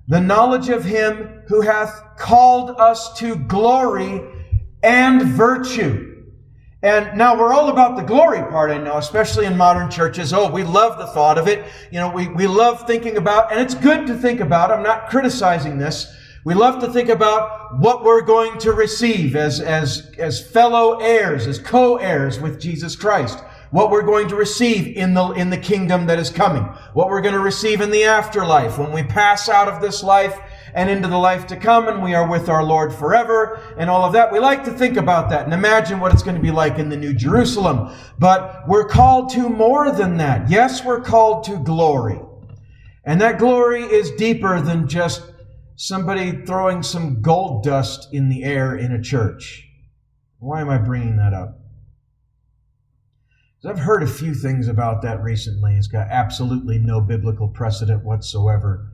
The 0.07 0.21
knowledge 0.21 0.69
of 0.69 0.85
him 0.85 1.43
who 1.49 1.63
hath 1.63 2.03
called 2.19 2.79
us 2.79 3.17
to 3.21 3.37
glory 3.37 4.21
and 4.83 5.23
virtue. 5.23 6.14
And 6.85 7.17
now 7.17 7.35
we're 7.35 7.55
all 7.55 7.71
about 7.71 7.97
the 7.97 8.03
glory 8.03 8.43
part, 8.51 8.71
I 8.71 8.77
know, 8.77 8.99
especially 8.99 9.47
in 9.47 9.57
modern 9.57 9.91
churches. 9.91 10.35
Oh, 10.35 10.51
we 10.51 10.65
love 10.65 10.99
the 10.99 11.07
thought 11.07 11.39
of 11.39 11.49
it. 11.49 11.65
You 11.91 11.99
know, 11.99 12.11
we, 12.11 12.29
we 12.29 12.47
love 12.47 12.87
thinking 12.87 13.17
about, 13.17 13.51
and 13.51 13.59
it's 13.59 13.75
good 13.75 14.07
to 14.07 14.15
think 14.15 14.41
about. 14.41 14.71
I'm 14.71 14.83
not 14.83 15.09
criticizing 15.09 15.79
this. 15.79 16.15
We 16.45 16.53
love 16.53 16.83
to 16.83 16.93
think 16.93 17.09
about 17.09 17.81
what 17.81 18.05
we're 18.05 18.21
going 18.21 18.59
to 18.59 18.73
receive 18.73 19.35
as, 19.35 19.63
as, 19.63 20.13
as 20.19 20.47
fellow 20.47 20.99
heirs, 20.99 21.47
as 21.47 21.59
co-heirs 21.59 22.39
with 22.39 22.61
Jesus 22.61 22.95
Christ. 22.97 23.43
What 23.71 23.91
we're 23.91 24.03
going 24.03 24.29
to 24.29 24.37
receive 24.37 24.95
in 24.95 25.15
the, 25.15 25.31
in 25.31 25.49
the 25.49 25.57
kingdom 25.57 26.05
that 26.09 26.19
is 26.19 26.29
coming. 26.29 26.65
What 26.93 27.09
we're 27.09 27.23
going 27.23 27.33
to 27.35 27.41
receive 27.41 27.81
in 27.81 27.91
the 27.91 28.05
afterlife 28.05 28.77
when 28.77 28.93
we 28.93 29.05
pass 29.05 29.49
out 29.49 29.69
of 29.69 29.81
this 29.81 30.03
life 30.03 30.39
and 30.75 30.91
into 30.91 31.09
the 31.09 31.17
life 31.17 31.47
to 31.47 31.57
come 31.57 31.89
and 31.89 32.03
we 32.03 32.15
are 32.15 32.29
with 32.29 32.49
our 32.49 32.65
Lord 32.65 32.93
forever 32.93 33.61
and 33.79 33.89
all 33.89 34.05
of 34.05 34.13
that. 34.13 34.33
We 34.33 34.41
like 34.41 34.65
to 34.65 34.73
think 34.73 34.97
about 34.97 35.31
that 35.31 35.45
and 35.45 35.55
imagine 35.55 36.01
what 36.01 36.13
it's 36.13 36.23
going 36.23 36.37
to 36.37 36.43
be 36.43 36.51
like 36.51 36.79
in 36.79 36.89
the 36.89 36.97
New 36.97 37.15
Jerusalem. 37.15 37.95
But 38.19 38.69
we're 38.69 38.89
called 38.89 39.31
to 39.31 39.49
more 39.49 39.93
than 39.93 40.17
that. 40.19 40.51
Yes, 40.51 40.85
we're 40.85 41.01
called 41.01 41.45
to 41.45 41.57
glory. 41.59 42.21
And 43.05 43.21
that 43.21 43.39
glory 43.39 43.83
is 43.83 44.11
deeper 44.13 44.61
than 44.61 44.89
just 44.89 45.23
somebody 45.77 46.45
throwing 46.45 46.83
some 46.83 47.23
gold 47.23 47.63
dust 47.63 48.09
in 48.13 48.29
the 48.29 48.45
air 48.45 48.77
in 48.77 48.93
a 48.93 49.03
church. 49.03 49.69
Why 50.39 50.61
am 50.61 50.71
I 50.71 50.79
bringing 50.79 51.17
that 51.17 51.33
up? 51.33 51.61
I've 53.67 53.79
heard 53.79 54.03
a 54.03 54.07
few 54.07 54.35
things 54.35 54.69
about 54.69 55.01
that 55.03 55.23
recently. 55.23 55.75
It's 55.77 55.87
got 55.87 56.09
absolutely 56.11 56.79
no 56.79 57.01
biblical 57.01 57.49
precedent 57.49 58.05
whatsoever. 58.05 58.93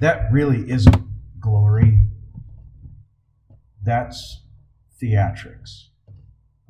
That 0.00 0.30
really 0.32 0.70
isn't 0.70 1.40
glory. 1.40 2.08
That's 3.82 4.42
theatrics. 5.02 5.86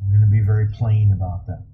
I'm 0.00 0.08
going 0.08 0.20
to 0.20 0.26
be 0.26 0.40
very 0.40 0.68
plain 0.68 1.12
about 1.12 1.47
that. 1.47 1.64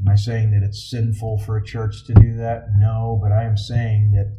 Am 0.00 0.08
I 0.08 0.16
saying 0.16 0.50
that 0.50 0.62
it's 0.62 0.90
sinful 0.90 1.38
for 1.38 1.56
a 1.56 1.64
church 1.64 2.04
to 2.06 2.14
do 2.14 2.36
that? 2.36 2.68
No, 2.76 3.18
but 3.22 3.32
I 3.32 3.44
am 3.44 3.56
saying 3.56 4.12
that 4.12 4.36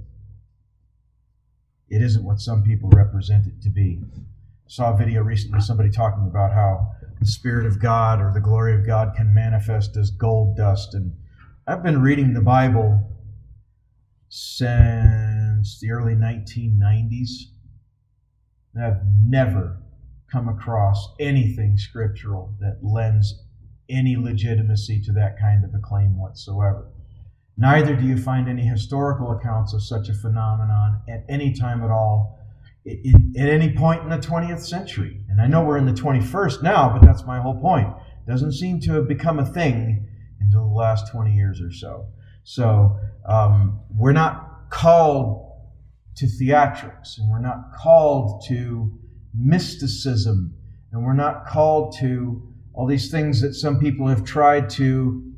it 1.90 2.02
isn't 2.02 2.26
what 2.26 2.40
some 2.40 2.64
people 2.64 2.90
represent 2.90 3.48
it 3.48 3.62
to 3.62 3.70
be. 3.70 4.02
I 4.16 4.20
saw 4.68 4.94
a 4.94 4.98
video 4.98 5.22
recently, 5.22 5.62
somebody 5.62 5.90
talking 5.90 6.28
about 6.28 6.52
how 6.52 6.92
the 7.20 7.26
Spirit 7.26 7.66
of 7.66 7.82
God 7.82 8.20
or 8.20 8.32
the 8.34 8.42
glory 8.42 8.76
of 8.76 8.86
God 8.86 9.14
can 9.16 9.34
manifest 9.34 9.96
as 9.96 10.12
gold 10.12 10.58
dust. 10.58 10.94
And 10.94 11.16
I've 11.66 11.84
been 11.84 12.02
reading 12.02 12.34
the 12.34 12.42
Bible 12.42 13.12
since 14.28 15.35
the 15.80 15.92
early 15.92 16.16
1990s. 16.16 17.30
And 18.74 18.84
I've 18.84 19.02
never 19.28 19.82
come 20.32 20.50
across 20.50 21.14
anything 21.20 21.78
scriptural 21.78 22.56
that 22.60 22.80
lends 22.82 23.44
any 23.90 24.16
legitimacy 24.16 25.02
to 25.02 25.12
that 25.14 25.40
kind 25.40 25.64
of 25.64 25.74
a 25.74 25.80
claim 25.80 26.20
whatsoever. 26.20 26.90
Neither 27.58 27.96
do 27.96 28.06
you 28.06 28.18
find 28.18 28.50
any 28.50 28.64
historical 28.64 29.32
accounts 29.32 29.74
of 29.74 29.82
such 29.84 30.10
a 30.10 30.14
phenomenon 30.14 31.02
at 31.08 31.24
any 31.30 31.54
time 31.54 31.84
at 31.84 31.92
all, 31.92 32.40
at 32.86 33.50
any 33.50 33.74
point 33.74 34.04
in 34.04 34.10
the 34.10 34.18
20th 34.18 34.62
century. 34.62 35.22
And 35.30 35.42
I 35.42 35.48
know 35.48 35.64
we're 35.64 35.78
in 35.78 35.86
the 35.86 35.94
21st 35.94 36.62
now, 36.62 36.90
but 36.90 37.06
that's 37.06 37.26
my 37.26 37.40
whole 37.40 37.60
point. 37.60 37.88
It 37.88 38.30
doesn't 38.30 38.54
seem 38.54 38.82
to 38.82 38.94
have 38.94 39.08
become 39.08 39.40
a 39.40 39.46
thing 39.46 40.08
until 40.42 40.68
the 40.68 40.74
last 40.74 41.12
20 41.12 41.34
years 41.34 41.62
or 41.62 41.72
so. 41.72 42.08
So 42.44 43.00
um, 43.26 43.80
we're 43.96 44.12
not 44.12 44.70
called 44.70 45.45
to 46.16 46.26
theatrics, 46.26 47.18
and 47.18 47.30
we're 47.30 47.40
not 47.42 47.74
called 47.76 48.44
to 48.48 48.92
mysticism, 49.34 50.56
and 50.92 51.04
we're 51.04 51.14
not 51.14 51.46
called 51.46 51.96
to 52.00 52.42
all 52.74 52.88
these 52.88 53.12
things 53.12 53.42
that 53.42 53.54
some 53.54 53.80
people 53.80 54.08
have 54.08 54.24
tried 54.24 54.70
to 54.70 55.34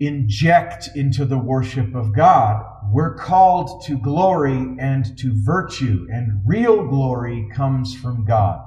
inject 0.00 0.90
into 0.94 1.24
the 1.24 1.38
worship 1.38 1.94
of 1.94 2.14
God. 2.14 2.64
We're 2.92 3.16
called 3.16 3.84
to 3.86 3.98
glory 3.98 4.76
and 4.78 5.16
to 5.18 5.32
virtue, 5.44 6.06
and 6.12 6.42
real 6.46 6.86
glory 6.86 7.48
comes 7.52 7.94
from 7.94 8.24
God. 8.24 8.64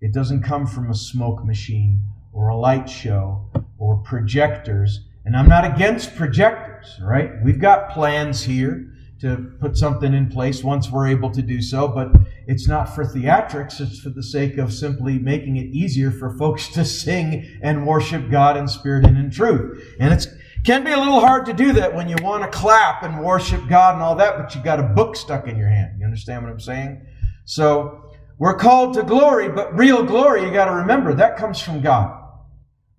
It 0.00 0.12
doesn't 0.12 0.42
come 0.42 0.66
from 0.66 0.90
a 0.90 0.94
smoke 0.94 1.44
machine 1.44 2.02
or 2.32 2.48
a 2.48 2.56
light 2.56 2.88
show 2.88 3.48
or 3.78 3.96
projectors. 3.98 5.00
And 5.24 5.36
I'm 5.36 5.48
not 5.48 5.64
against 5.64 6.14
projectors, 6.14 6.98
right? 7.02 7.30
We've 7.42 7.60
got 7.60 7.90
plans 7.90 8.42
here 8.42 8.92
to 9.20 9.52
put 9.60 9.76
something 9.76 10.12
in 10.12 10.28
place 10.28 10.62
once 10.62 10.90
we're 10.90 11.06
able 11.06 11.30
to 11.30 11.40
do 11.40 11.62
so, 11.62 11.88
but 11.88 12.12
it's 12.46 12.68
not 12.68 12.94
for 12.94 13.04
theatrics, 13.04 13.80
it's 13.80 13.98
for 13.98 14.10
the 14.10 14.22
sake 14.22 14.58
of 14.58 14.72
simply 14.72 15.18
making 15.18 15.56
it 15.56 15.66
easier 15.66 16.10
for 16.10 16.36
folks 16.36 16.68
to 16.68 16.84
sing 16.84 17.58
and 17.62 17.86
worship 17.86 18.30
God 18.30 18.56
in 18.56 18.68
spirit 18.68 19.06
and 19.06 19.16
in 19.16 19.30
truth. 19.30 19.82
And 19.98 20.12
it 20.12 20.26
can 20.64 20.84
be 20.84 20.92
a 20.92 20.98
little 20.98 21.20
hard 21.20 21.46
to 21.46 21.52
do 21.52 21.72
that 21.74 21.94
when 21.94 22.08
you 22.08 22.16
want 22.20 22.42
to 22.42 22.58
clap 22.58 23.02
and 23.02 23.24
worship 23.24 23.66
God 23.68 23.94
and 23.94 24.02
all 24.02 24.16
that, 24.16 24.36
but 24.36 24.54
you 24.54 24.62
got 24.62 24.80
a 24.80 24.82
book 24.82 25.16
stuck 25.16 25.48
in 25.48 25.56
your 25.56 25.68
hand. 25.68 25.98
You 25.98 26.04
understand 26.04 26.42
what 26.42 26.52
I'm 26.52 26.60
saying? 26.60 27.06
So 27.44 28.12
we're 28.38 28.56
called 28.56 28.94
to 28.94 29.02
glory, 29.02 29.48
but 29.48 29.76
real 29.78 30.04
glory, 30.04 30.42
you 30.42 30.52
got 30.52 30.66
to 30.66 30.74
remember, 30.74 31.14
that 31.14 31.38
comes 31.38 31.60
from 31.60 31.80
God. 31.80 32.22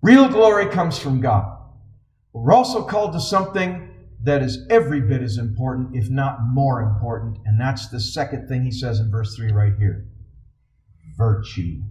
Real 0.02 0.28
glory 0.28 0.66
comes 0.66 0.98
from 0.98 1.20
God. 1.20 1.56
We're 2.32 2.52
also 2.52 2.84
called 2.84 3.12
to 3.12 3.20
something 3.20 3.87
that 4.22 4.42
is 4.42 4.66
every 4.68 5.00
bit 5.00 5.22
as 5.22 5.38
important, 5.38 5.94
if 5.94 6.10
not 6.10 6.38
more 6.42 6.80
important, 6.80 7.38
and 7.44 7.60
that's 7.60 7.88
the 7.88 8.00
second 8.00 8.48
thing 8.48 8.64
he 8.64 8.70
says 8.70 9.00
in 9.00 9.10
verse 9.10 9.36
3 9.36 9.52
right 9.52 9.74
here 9.78 10.06
virtue. 11.16 11.82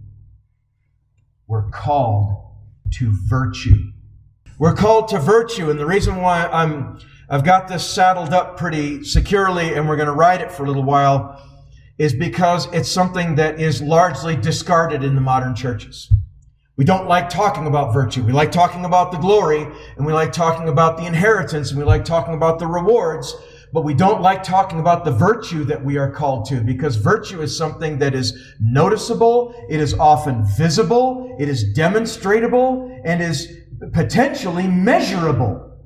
We're 1.46 1.68
called 1.70 2.54
to 2.94 3.12
virtue. 3.26 3.92
We're 4.58 4.74
called 4.74 5.08
to 5.08 5.18
virtue, 5.18 5.70
and 5.70 5.78
the 5.78 5.86
reason 5.86 6.16
why 6.16 6.46
I'm 6.46 6.98
I've 7.30 7.44
got 7.44 7.68
this 7.68 7.86
saddled 7.86 8.32
up 8.32 8.56
pretty 8.56 9.04
securely 9.04 9.74
and 9.74 9.86
we're 9.86 9.96
going 9.96 10.06
to 10.06 10.14
ride 10.14 10.40
it 10.40 10.50
for 10.50 10.64
a 10.64 10.66
little 10.66 10.82
while 10.82 11.42
is 11.98 12.14
because 12.14 12.72
it's 12.72 12.90
something 12.90 13.34
that 13.34 13.60
is 13.60 13.82
largely 13.82 14.34
discarded 14.34 15.04
in 15.04 15.14
the 15.14 15.20
modern 15.20 15.54
churches. 15.54 16.10
We 16.78 16.84
don't 16.84 17.08
like 17.08 17.28
talking 17.28 17.66
about 17.66 17.92
virtue. 17.92 18.22
We 18.22 18.30
like 18.30 18.52
talking 18.52 18.84
about 18.84 19.10
the 19.10 19.18
glory 19.18 19.66
and 19.96 20.06
we 20.06 20.12
like 20.12 20.32
talking 20.32 20.68
about 20.68 20.96
the 20.96 21.06
inheritance 21.06 21.70
and 21.70 21.78
we 21.78 21.84
like 21.84 22.04
talking 22.04 22.34
about 22.34 22.60
the 22.60 22.68
rewards, 22.68 23.34
but 23.72 23.82
we 23.82 23.94
don't 23.94 24.22
like 24.22 24.44
talking 24.44 24.78
about 24.78 25.04
the 25.04 25.10
virtue 25.10 25.64
that 25.64 25.84
we 25.84 25.98
are 25.98 26.08
called 26.08 26.44
to 26.50 26.60
because 26.60 26.94
virtue 26.94 27.42
is 27.42 27.58
something 27.58 27.98
that 27.98 28.14
is 28.14 28.54
noticeable. 28.60 29.52
It 29.68 29.80
is 29.80 29.92
often 29.94 30.46
visible. 30.56 31.36
It 31.40 31.48
is 31.48 31.72
demonstrable 31.72 32.96
and 33.04 33.20
is 33.20 33.52
potentially 33.92 34.68
measurable. 34.68 35.76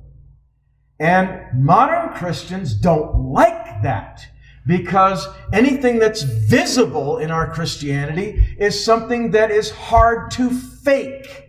And 1.01 1.41
modern 1.55 2.13
Christians 2.13 2.75
don't 2.75 3.33
like 3.33 3.83
that 3.83 4.27
because 4.67 5.27
anything 5.53 5.99
that's 5.99 6.23
visible 6.23 7.19
in 7.19 7.31
our 7.31 7.53
Christianity 7.53 8.57
is 8.59 8.85
something 8.85 9.33
that 9.33 9.51
is 9.51 9.71
hard 9.71 10.31
to 10.33 10.51
fake. 10.51 11.49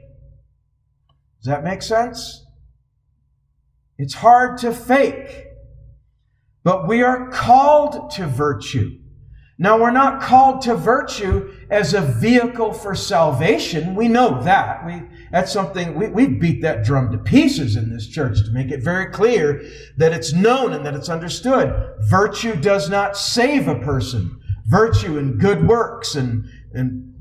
Does 1.40 1.46
that 1.46 1.64
make 1.64 1.82
sense? 1.82 2.46
It's 3.98 4.16
hard 4.16 4.58
to 4.60 4.72
fake. 4.74 5.46
But 6.64 6.88
we 6.88 7.04
are 7.04 7.30
called 7.30 8.12
to 8.12 8.26
virtue. 8.26 9.00
Now, 9.60 9.80
we're 9.80 9.92
not 9.92 10.22
called 10.22 10.62
to 10.64 10.76
virtue 10.76 11.54
as 11.70 11.94
a 11.94 12.02
vehicle 12.02 12.74
for 12.74 12.96
salvation. 12.96 13.94
We 13.94 14.08
know 14.08 14.42
that. 14.44 14.84
We, 14.86 15.04
that's 15.32 15.52
something, 15.52 15.94
we, 15.94 16.08
we 16.08 16.28
beat 16.28 16.64
that 16.64 16.84
drum 16.84 17.12
to 17.12 17.20
pieces 17.20 17.76
in 17.76 17.92
this 17.92 18.08
church 18.08 18.44
to 18.46 18.52
make 18.52 18.72
it 18.72 18.84
very 18.84 19.12
clear 19.12 19.64
that 19.98 20.12
it's 20.12 20.34
known 20.34 20.74
and 20.74 20.84
that 20.86 20.96
it's 20.96 21.10
understood. 21.10 21.96
Virtue 22.10 22.56
does 22.56 22.90
not 22.90 23.16
save 23.16 23.68
a 23.68 23.80
person. 23.80 24.40
Virtue 24.66 25.20
and 25.20 25.40
good 25.40 25.68
works 25.68 26.16
and, 26.16 26.46
and 26.74 27.14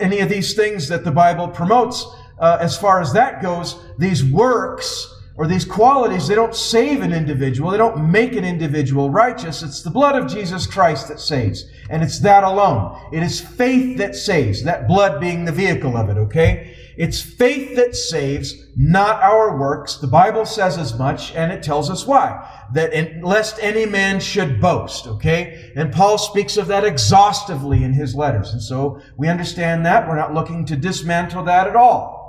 any 0.00 0.18
of 0.18 0.28
these 0.28 0.54
things 0.54 0.88
that 0.88 1.04
the 1.04 1.12
Bible 1.12 1.46
promotes, 1.46 2.04
uh, 2.40 2.58
as 2.60 2.76
far 2.76 3.00
as 3.00 3.12
that 3.12 3.40
goes, 3.40 3.78
these 3.98 4.24
works 4.24 5.11
or 5.36 5.46
these 5.46 5.64
qualities, 5.64 6.28
they 6.28 6.34
don't 6.34 6.54
save 6.54 7.00
an 7.00 7.12
individual. 7.12 7.70
They 7.70 7.78
don't 7.78 8.10
make 8.10 8.34
an 8.34 8.44
individual 8.44 9.08
righteous. 9.08 9.62
It's 9.62 9.82
the 9.82 9.90
blood 9.90 10.14
of 10.14 10.30
Jesus 10.30 10.66
Christ 10.66 11.08
that 11.08 11.20
saves. 11.20 11.64
And 11.88 12.02
it's 12.02 12.18
that 12.20 12.44
alone. 12.44 13.00
It 13.12 13.22
is 13.22 13.40
faith 13.40 13.96
that 13.98 14.14
saves, 14.14 14.62
that 14.64 14.86
blood 14.86 15.20
being 15.20 15.44
the 15.44 15.52
vehicle 15.52 15.96
of 15.96 16.10
it, 16.10 16.18
okay? 16.18 16.76
It's 16.98 17.22
faith 17.22 17.76
that 17.76 17.96
saves, 17.96 18.54
not 18.76 19.22
our 19.22 19.58
works. 19.58 19.96
The 19.96 20.06
Bible 20.06 20.44
says 20.44 20.76
as 20.76 20.98
much, 20.98 21.34
and 21.34 21.50
it 21.50 21.62
tells 21.62 21.88
us 21.88 22.06
why. 22.06 22.66
That 22.74 22.92
in, 22.92 23.22
lest 23.22 23.58
any 23.62 23.86
man 23.86 24.20
should 24.20 24.60
boast, 24.60 25.06
okay? 25.06 25.72
And 25.74 25.92
Paul 25.92 26.18
speaks 26.18 26.58
of 26.58 26.66
that 26.66 26.84
exhaustively 26.84 27.82
in 27.82 27.94
his 27.94 28.14
letters. 28.14 28.52
And 28.52 28.62
so 28.62 29.00
we 29.16 29.28
understand 29.28 29.86
that. 29.86 30.06
We're 30.06 30.16
not 30.16 30.34
looking 30.34 30.66
to 30.66 30.76
dismantle 30.76 31.44
that 31.44 31.66
at 31.66 31.76
all. 31.76 32.21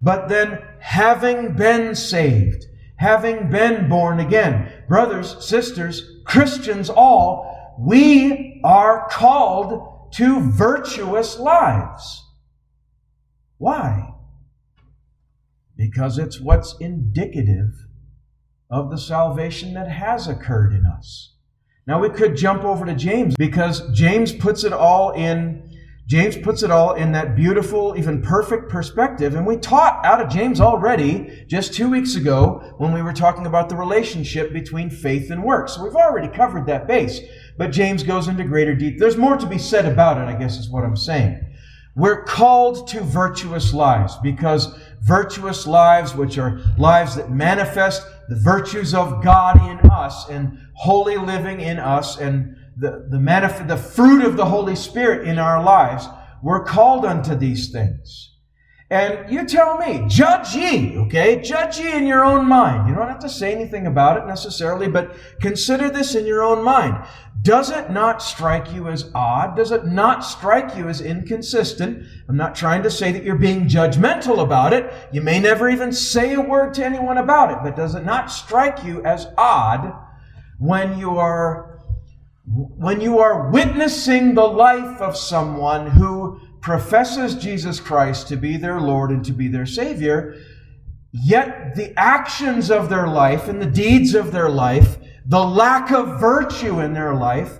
But 0.00 0.28
then, 0.28 0.62
having 0.80 1.54
been 1.54 1.94
saved, 1.94 2.66
having 2.96 3.50
been 3.50 3.88
born 3.88 4.20
again. 4.20 4.70
Brothers, 4.88 5.44
sisters, 5.44 6.20
Christians 6.24 6.88
all, 6.90 7.76
we 7.78 8.60
are 8.64 9.08
called 9.10 10.12
to 10.14 10.40
virtuous 10.52 11.38
lives. 11.38 12.24
Why? 13.58 14.14
Because 15.76 16.18
it's 16.18 16.40
what's 16.40 16.76
indicative 16.78 17.86
of 18.70 18.90
the 18.90 18.98
salvation 18.98 19.74
that 19.74 19.90
has 19.90 20.28
occurred 20.28 20.72
in 20.72 20.86
us. 20.86 21.34
Now 21.86 22.00
we 22.00 22.08
could 22.08 22.36
jump 22.36 22.64
over 22.64 22.86
to 22.86 22.94
James 22.94 23.34
because 23.36 23.90
James 23.92 24.32
puts 24.32 24.64
it 24.64 24.72
all 24.72 25.10
in 25.10 25.73
James 26.06 26.36
puts 26.36 26.62
it 26.62 26.70
all 26.70 26.92
in 26.94 27.12
that 27.12 27.34
beautiful, 27.34 27.94
even 27.96 28.20
perfect 28.20 28.68
perspective. 28.68 29.34
And 29.34 29.46
we 29.46 29.56
taught 29.56 30.04
out 30.04 30.20
of 30.20 30.28
James 30.28 30.60
already 30.60 31.46
just 31.48 31.72
two 31.72 31.88
weeks 31.88 32.14
ago 32.14 32.74
when 32.76 32.92
we 32.92 33.00
were 33.00 33.14
talking 33.14 33.46
about 33.46 33.70
the 33.70 33.76
relationship 33.76 34.52
between 34.52 34.90
faith 34.90 35.30
and 35.30 35.42
works. 35.42 35.74
So 35.74 35.82
we've 35.82 35.94
already 35.94 36.28
covered 36.28 36.66
that 36.66 36.86
base. 36.86 37.20
But 37.56 37.72
James 37.72 38.02
goes 38.02 38.28
into 38.28 38.44
greater 38.44 38.74
detail. 38.74 38.98
There's 38.98 39.16
more 39.16 39.38
to 39.38 39.46
be 39.46 39.56
said 39.56 39.86
about 39.86 40.18
it, 40.18 40.34
I 40.34 40.38
guess 40.38 40.58
is 40.58 40.68
what 40.68 40.84
I'm 40.84 40.96
saying. 40.96 41.40
We're 41.96 42.24
called 42.24 42.88
to 42.88 43.00
virtuous 43.00 43.72
lives 43.72 44.16
because 44.22 44.76
virtuous 45.02 45.66
lives, 45.66 46.14
which 46.14 46.38
are 46.38 46.60
lives 46.76 47.14
that 47.16 47.30
manifest 47.30 48.02
the 48.28 48.36
virtues 48.36 48.94
of 48.94 49.22
God 49.22 49.56
in 49.70 49.90
us 49.90 50.28
and 50.28 50.58
holy 50.74 51.16
living 51.16 51.60
in 51.60 51.78
us 51.78 52.18
and 52.18 52.56
the, 52.76 53.06
the, 53.10 53.18
manif- 53.18 53.66
the 53.66 53.76
fruit 53.76 54.24
of 54.24 54.36
the 54.36 54.46
Holy 54.46 54.76
Spirit 54.76 55.28
in 55.28 55.38
our 55.38 55.62
lives, 55.62 56.08
we're 56.42 56.64
called 56.64 57.04
unto 57.04 57.34
these 57.34 57.70
things. 57.70 58.30
And 58.90 59.32
you 59.32 59.46
tell 59.46 59.78
me, 59.78 60.04
judge 60.08 60.54
ye, 60.54 60.96
okay? 60.98 61.40
Judge 61.40 61.80
ye 61.80 61.92
in 61.92 62.06
your 62.06 62.24
own 62.24 62.46
mind. 62.46 62.88
You 62.88 62.94
don't 62.94 63.08
have 63.08 63.18
to 63.20 63.30
say 63.30 63.52
anything 63.52 63.86
about 63.86 64.18
it 64.18 64.26
necessarily, 64.26 64.88
but 64.88 65.16
consider 65.40 65.88
this 65.88 66.14
in 66.14 66.26
your 66.26 66.42
own 66.42 66.62
mind. 66.62 67.02
Does 67.42 67.70
it 67.70 67.90
not 67.90 68.22
strike 68.22 68.72
you 68.72 68.88
as 68.88 69.10
odd? 69.14 69.56
Does 69.56 69.70
it 69.70 69.86
not 69.86 70.24
strike 70.24 70.76
you 70.76 70.88
as 70.88 71.00
inconsistent? 71.00 72.06
I'm 72.28 72.36
not 72.36 72.54
trying 72.54 72.82
to 72.82 72.90
say 72.90 73.10
that 73.10 73.24
you're 73.24 73.36
being 73.36 73.68
judgmental 73.68 74.42
about 74.42 74.72
it. 74.72 74.92
You 75.12 75.22
may 75.22 75.40
never 75.40 75.68
even 75.68 75.92
say 75.92 76.34
a 76.34 76.40
word 76.40 76.74
to 76.74 76.84
anyone 76.84 77.18
about 77.18 77.50
it, 77.52 77.58
but 77.62 77.76
does 77.76 77.94
it 77.94 78.04
not 78.04 78.30
strike 78.30 78.84
you 78.84 79.02
as 79.04 79.26
odd 79.36 79.94
when 80.58 80.98
you 80.98 81.18
are 81.18 81.73
when 82.46 83.00
you 83.00 83.18
are 83.18 83.50
witnessing 83.50 84.34
the 84.34 84.46
life 84.46 85.00
of 85.00 85.16
someone 85.16 85.90
who 85.90 86.40
professes 86.60 87.34
Jesus 87.34 87.80
Christ 87.80 88.28
to 88.28 88.36
be 88.36 88.56
their 88.56 88.80
Lord 88.80 89.10
and 89.10 89.24
to 89.24 89.32
be 89.32 89.48
their 89.48 89.66
Savior, 89.66 90.36
yet 91.12 91.74
the 91.74 91.98
actions 91.98 92.70
of 92.70 92.88
their 92.88 93.06
life 93.06 93.48
and 93.48 93.60
the 93.60 93.66
deeds 93.66 94.14
of 94.14 94.32
their 94.32 94.50
life 94.50 94.98
the 95.26 95.44
lack 95.44 95.90
of 95.90 96.20
virtue 96.20 96.80
in 96.80 96.92
their 96.92 97.14
life 97.14 97.58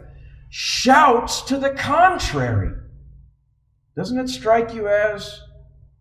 shouts 0.50 1.42
to 1.42 1.56
the 1.56 1.70
contrary. 1.70 2.72
Doesn't 3.96 4.18
it 4.18 4.28
strike 4.28 4.74
you 4.74 4.88
as, 4.88 5.40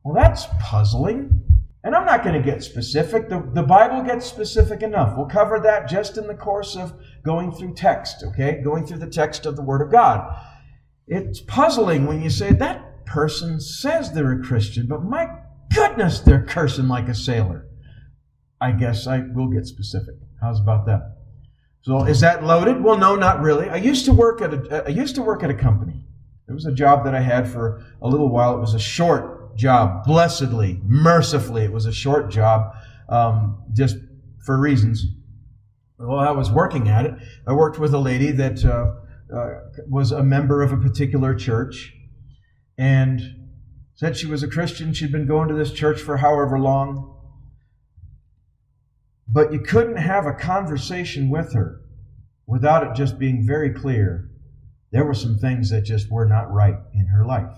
well, 0.04 0.16
that's 0.16 0.46
puzzling? 0.60 1.42
And 1.86 1.96
I'm 1.96 2.06
not 2.06 2.24
going 2.24 2.36
to 2.36 2.42
get 2.42 2.64
specific. 2.64 3.30
The, 3.30 3.50
the 3.54 3.64
Bible 3.64 4.04
gets 4.04 4.26
specific 4.26 4.84
enough. 4.84 5.18
We'll 5.18 5.28
cover 5.28 5.60
that 5.60 5.88
just 5.88 6.18
in 6.18 6.28
the 6.28 6.36
course 6.36 6.76
of 6.76 6.94
going 7.24 7.52
through 7.52 7.74
text, 7.74 8.24
okay? 8.24 8.62
Going 8.64 8.86
through 8.86 9.00
the 9.00 9.10
text 9.10 9.46
of 9.46 9.56
the 9.56 9.62
Word 9.62 9.82
of 9.82 9.92
God. 9.92 10.36
It's 11.08 11.42
puzzling 11.42 12.06
when 12.06 12.22
you 12.22 12.30
say 12.30 12.52
that 12.54 13.06
person 13.06 13.60
says 13.60 14.12
they're 14.12 14.40
a 14.40 14.44
Christian, 14.44 14.88
but 14.88 15.04
my 15.04 15.28
goodness, 15.74 16.20
they're 16.20 16.46
cursing 16.46 16.88
like 16.88 17.08
a 17.08 17.16
sailor. 17.16 17.68
I 18.62 18.72
guess 18.72 19.08
I 19.08 19.20
will 19.20 19.50
get 19.50 19.66
specific. 19.66 20.16
How's 20.42 20.60
about 20.60 20.86
that? 20.86 21.18
So 21.82 22.06
is 22.06 22.22
that 22.22 22.46
loaded? 22.46 22.82
Well, 22.82 22.98
no, 22.98 23.16
not 23.16 23.42
really. 23.42 23.70
I 23.70 23.76
used 23.76 24.06
to 24.06 24.14
work 24.14 24.42
at 24.42 24.54
a 24.54 24.86
I 24.86 24.90
used 24.90 25.16
to 25.16 25.22
work 25.22 25.44
at 25.44 25.50
a 25.50 25.54
company. 25.54 26.06
It 26.48 26.54
was 26.54 26.66
a 26.66 26.72
job 26.72 27.04
that 27.04 27.14
I 27.14 27.20
had 27.20 27.48
for 27.48 27.84
a 28.02 28.08
little 28.08 28.30
while. 28.30 28.56
It 28.56 28.62
was 28.62 28.74
a 28.74 28.80
short 28.80 29.56
job. 29.58 30.06
Blessedly, 30.06 30.80
mercifully, 30.84 31.64
it 31.64 31.72
was 31.72 31.86
a 31.86 31.92
short 31.92 32.30
job, 32.32 32.74
um, 33.10 33.64
just 33.74 33.98
for 34.46 34.58
reasons. 34.58 35.06
While 36.04 36.28
I 36.28 36.32
was 36.32 36.52
working 36.52 36.90
at 36.90 37.06
it, 37.06 37.14
I 37.48 37.54
worked 37.54 37.80
with 37.80 37.94
a 37.94 38.00
lady 38.00 38.32
that 38.32 38.64
uh, 38.66 39.36
uh, 39.36 39.50
was 39.88 40.12
a 40.12 40.24
member 40.24 40.62
of 40.62 40.72
a 40.72 40.78
particular 40.78 41.34
church, 41.34 41.94
and 42.78 43.22
said 43.96 44.18
she 44.18 44.28
was 44.28 44.44
a 44.44 44.48
Christian. 44.48 44.94
She'd 44.94 45.12
been 45.12 45.28
going 45.28 45.48
to 45.48 45.56
this 45.56 45.72
church 45.72 46.02
for 46.02 46.18
however 46.18 46.60
long. 46.60 47.10
But 49.28 49.54
you 49.54 49.60
couldn't 49.60 49.98
have 49.98 50.26
a 50.26 50.34
conversation 50.34 51.30
with 51.30 51.54
her 51.54 51.82
without 52.46 52.86
it 52.86 52.96
just 52.96 53.18
being 53.18 53.48
very 53.48 53.74
clear 53.74 54.30
there 54.92 55.06
were 55.06 55.14
some 55.14 55.40
things 55.40 55.72
that 55.72 55.82
just 55.82 56.12
were 56.12 56.26
not 56.26 56.52
right 56.52 56.76
in 56.94 57.08
her 57.08 57.26
life. 57.26 57.56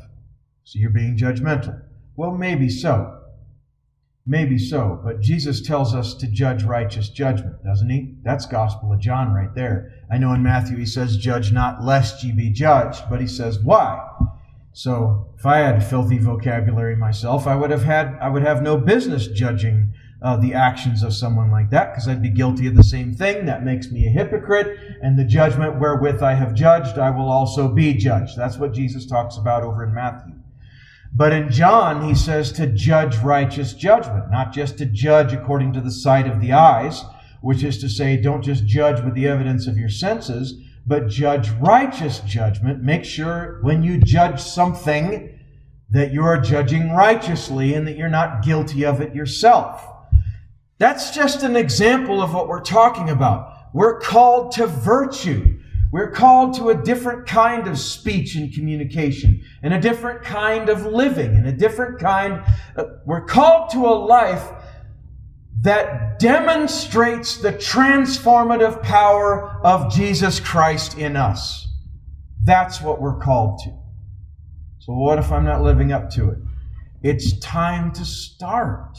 So 0.63 0.79
you're 0.79 0.89
being 0.89 1.17
judgmental. 1.17 1.81
Well, 2.15 2.31
maybe 2.31 2.69
so. 2.69 3.14
Maybe 4.27 4.57
so. 4.57 4.99
But 5.03 5.21
Jesus 5.21 5.61
tells 5.61 5.93
us 5.93 6.15
to 6.15 6.27
judge 6.27 6.63
righteous 6.63 7.09
judgment, 7.09 7.63
doesn't 7.63 7.89
he? 7.89 8.15
That's 8.23 8.47
Gospel 8.47 8.91
of 8.91 8.99
John 8.99 9.33
right 9.33 9.53
there. 9.53 9.93
I 10.11 10.17
know 10.17 10.33
in 10.33 10.41
Matthew 10.41 10.77
he 10.77 10.85
says, 10.85 11.17
Judge 11.17 11.51
not 11.51 11.83
lest 11.83 12.23
ye 12.23 12.31
be 12.31 12.49
judged, 12.49 13.03
but 13.09 13.21
he 13.21 13.27
says, 13.27 13.59
Why? 13.59 14.07
So 14.73 15.27
if 15.37 15.45
I 15.45 15.59
had 15.59 15.87
filthy 15.87 16.17
vocabulary 16.17 16.95
myself, 16.95 17.45
I 17.45 17.55
would 17.55 17.69
have 17.69 17.83
had 17.83 18.17
I 18.19 18.29
would 18.29 18.41
have 18.41 18.63
no 18.63 18.77
business 18.77 19.27
judging 19.27 19.93
uh, 20.21 20.37
the 20.37 20.53
actions 20.53 21.03
of 21.03 21.13
someone 21.13 21.51
like 21.51 21.69
that 21.69 21.91
because 21.91 22.07
I'd 22.07 22.21
be 22.21 22.29
guilty 22.29 22.65
of 22.67 22.75
the 22.75 22.83
same 22.83 23.13
thing. 23.13 23.45
That 23.45 23.63
makes 23.63 23.91
me 23.91 24.07
a 24.07 24.09
hypocrite. 24.09 24.77
And 25.03 25.19
the 25.19 25.23
judgment 25.23 25.79
wherewith 25.79 26.23
I 26.23 26.33
have 26.33 26.55
judged, 26.55 26.97
I 26.97 27.11
will 27.11 27.29
also 27.29 27.67
be 27.67 27.93
judged. 27.93 28.35
That's 28.35 28.57
what 28.57 28.73
Jesus 28.73 29.05
talks 29.05 29.37
about 29.37 29.63
over 29.63 29.83
in 29.83 29.93
Matthew. 29.93 30.33
But 31.17 31.31
in 31.31 31.49
John, 31.49 32.03
he 32.03 32.13
says 32.13 32.51
to 32.53 32.67
judge 32.67 33.17
righteous 33.19 33.73
judgment, 33.73 34.29
not 34.31 34.51
just 34.51 34.77
to 34.79 34.85
judge 34.85 35.31
according 35.31 35.71
to 35.73 35.81
the 35.81 35.91
sight 35.91 36.27
of 36.27 36.41
the 36.41 36.51
eyes, 36.51 37.03
which 37.41 37.63
is 37.63 37.77
to 37.77 37.89
say, 37.89 38.17
don't 38.17 38.43
just 38.43 38.65
judge 38.65 39.01
with 39.01 39.13
the 39.13 39.27
evidence 39.27 39.65
of 39.65 39.77
your 39.77 39.87
senses, 39.87 40.55
but 40.85 41.07
judge 41.07 41.49
righteous 41.51 42.19
judgment. 42.19 42.83
Make 42.83 43.05
sure 43.05 43.59
when 43.61 43.81
you 43.81 43.97
judge 43.97 44.41
something 44.41 45.39
that 45.89 46.11
you 46.11 46.23
are 46.23 46.39
judging 46.39 46.91
righteously 46.91 47.73
and 47.75 47.87
that 47.87 47.97
you're 47.97 48.09
not 48.09 48.43
guilty 48.43 48.83
of 48.83 48.99
it 48.99 49.15
yourself. 49.15 49.87
That's 50.79 51.11
just 51.11 51.43
an 51.43 51.55
example 51.55 52.21
of 52.21 52.33
what 52.33 52.49
we're 52.49 52.59
talking 52.59 53.09
about. 53.09 53.53
We're 53.73 53.99
called 53.99 54.51
to 54.53 54.67
virtue. 54.67 55.54
We're 55.95 56.11
called 56.11 56.55
to 56.55 56.71
a 56.71 56.75
different 56.75 57.25
kind 57.25 57.67
of 57.67 57.79
speech 57.79 58.35
and 58.35 58.53
communication, 58.53 59.41
and 59.63 59.73
a 59.73 59.79
different 59.79 60.23
kind 60.23 60.67
of 60.67 60.85
living, 60.85 61.33
and 61.33 61.47
a 61.47 61.53
different 61.53 62.01
kind. 62.01 62.43
Of, 62.75 62.89
we're 63.05 63.23
called 63.23 63.69
to 63.69 63.85
a 63.85 63.95
life 63.95 64.45
that 65.61 66.19
demonstrates 66.19 67.37
the 67.37 67.53
transformative 67.53 68.83
power 68.83 69.61
of 69.63 69.89
Jesus 69.89 70.41
Christ 70.41 70.97
in 70.97 71.15
us. 71.15 71.65
That's 72.43 72.81
what 72.81 72.99
we're 72.99 73.17
called 73.17 73.59
to. 73.59 73.69
So, 74.79 74.91
what 74.95 75.17
if 75.17 75.31
I'm 75.31 75.45
not 75.45 75.63
living 75.63 75.93
up 75.93 76.09
to 76.15 76.29
it? 76.29 76.39
It's 77.03 77.39
time 77.39 77.93
to 77.93 78.03
start. 78.03 78.97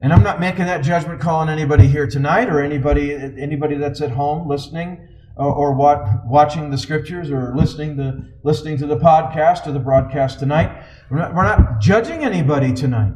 And 0.00 0.12
I'm 0.12 0.22
not 0.22 0.38
making 0.38 0.66
that 0.66 0.84
judgment 0.84 1.20
call 1.20 1.40
on 1.40 1.48
anybody 1.48 1.88
here 1.88 2.06
tonight 2.06 2.48
or 2.48 2.60
anybody 2.60 3.12
anybody 3.12 3.74
that's 3.74 4.00
at 4.00 4.12
home 4.12 4.48
listening 4.48 5.08
or, 5.36 5.52
or 5.52 5.74
what, 5.74 6.26
watching 6.26 6.70
the 6.70 6.78
scriptures 6.78 7.30
or 7.30 7.54
listening 7.56 7.96
to 7.96 8.24
listening 8.42 8.76
to 8.78 8.86
the 8.86 8.96
podcast 8.96 9.66
or 9.66 9.72
the 9.72 9.80
broadcast 9.80 10.38
tonight. 10.38 10.84
We're 11.10 11.18
not, 11.18 11.34
we're 11.34 11.44
not 11.44 11.80
judging 11.80 12.24
anybody 12.24 12.72
tonight. 12.72 13.14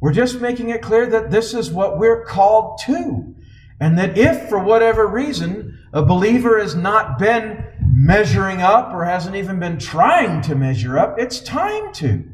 We're 0.00 0.12
just 0.12 0.40
making 0.40 0.68
it 0.68 0.82
clear 0.82 1.06
that 1.06 1.30
this 1.30 1.54
is 1.54 1.70
what 1.70 1.98
we're 1.98 2.24
called 2.24 2.78
to. 2.84 3.34
And 3.80 3.98
that 3.98 4.16
if, 4.16 4.48
for 4.48 4.58
whatever 4.58 5.06
reason, 5.06 5.78
a 5.92 6.02
believer 6.02 6.58
has 6.60 6.74
not 6.74 7.18
been 7.18 7.64
measuring 7.94 8.62
up 8.62 8.92
or 8.92 9.04
hasn't 9.04 9.36
even 9.36 9.58
been 9.58 9.78
trying 9.78 10.42
to 10.42 10.54
measure 10.54 10.98
up, 10.98 11.18
it's 11.18 11.40
time 11.40 11.92
to. 11.94 12.24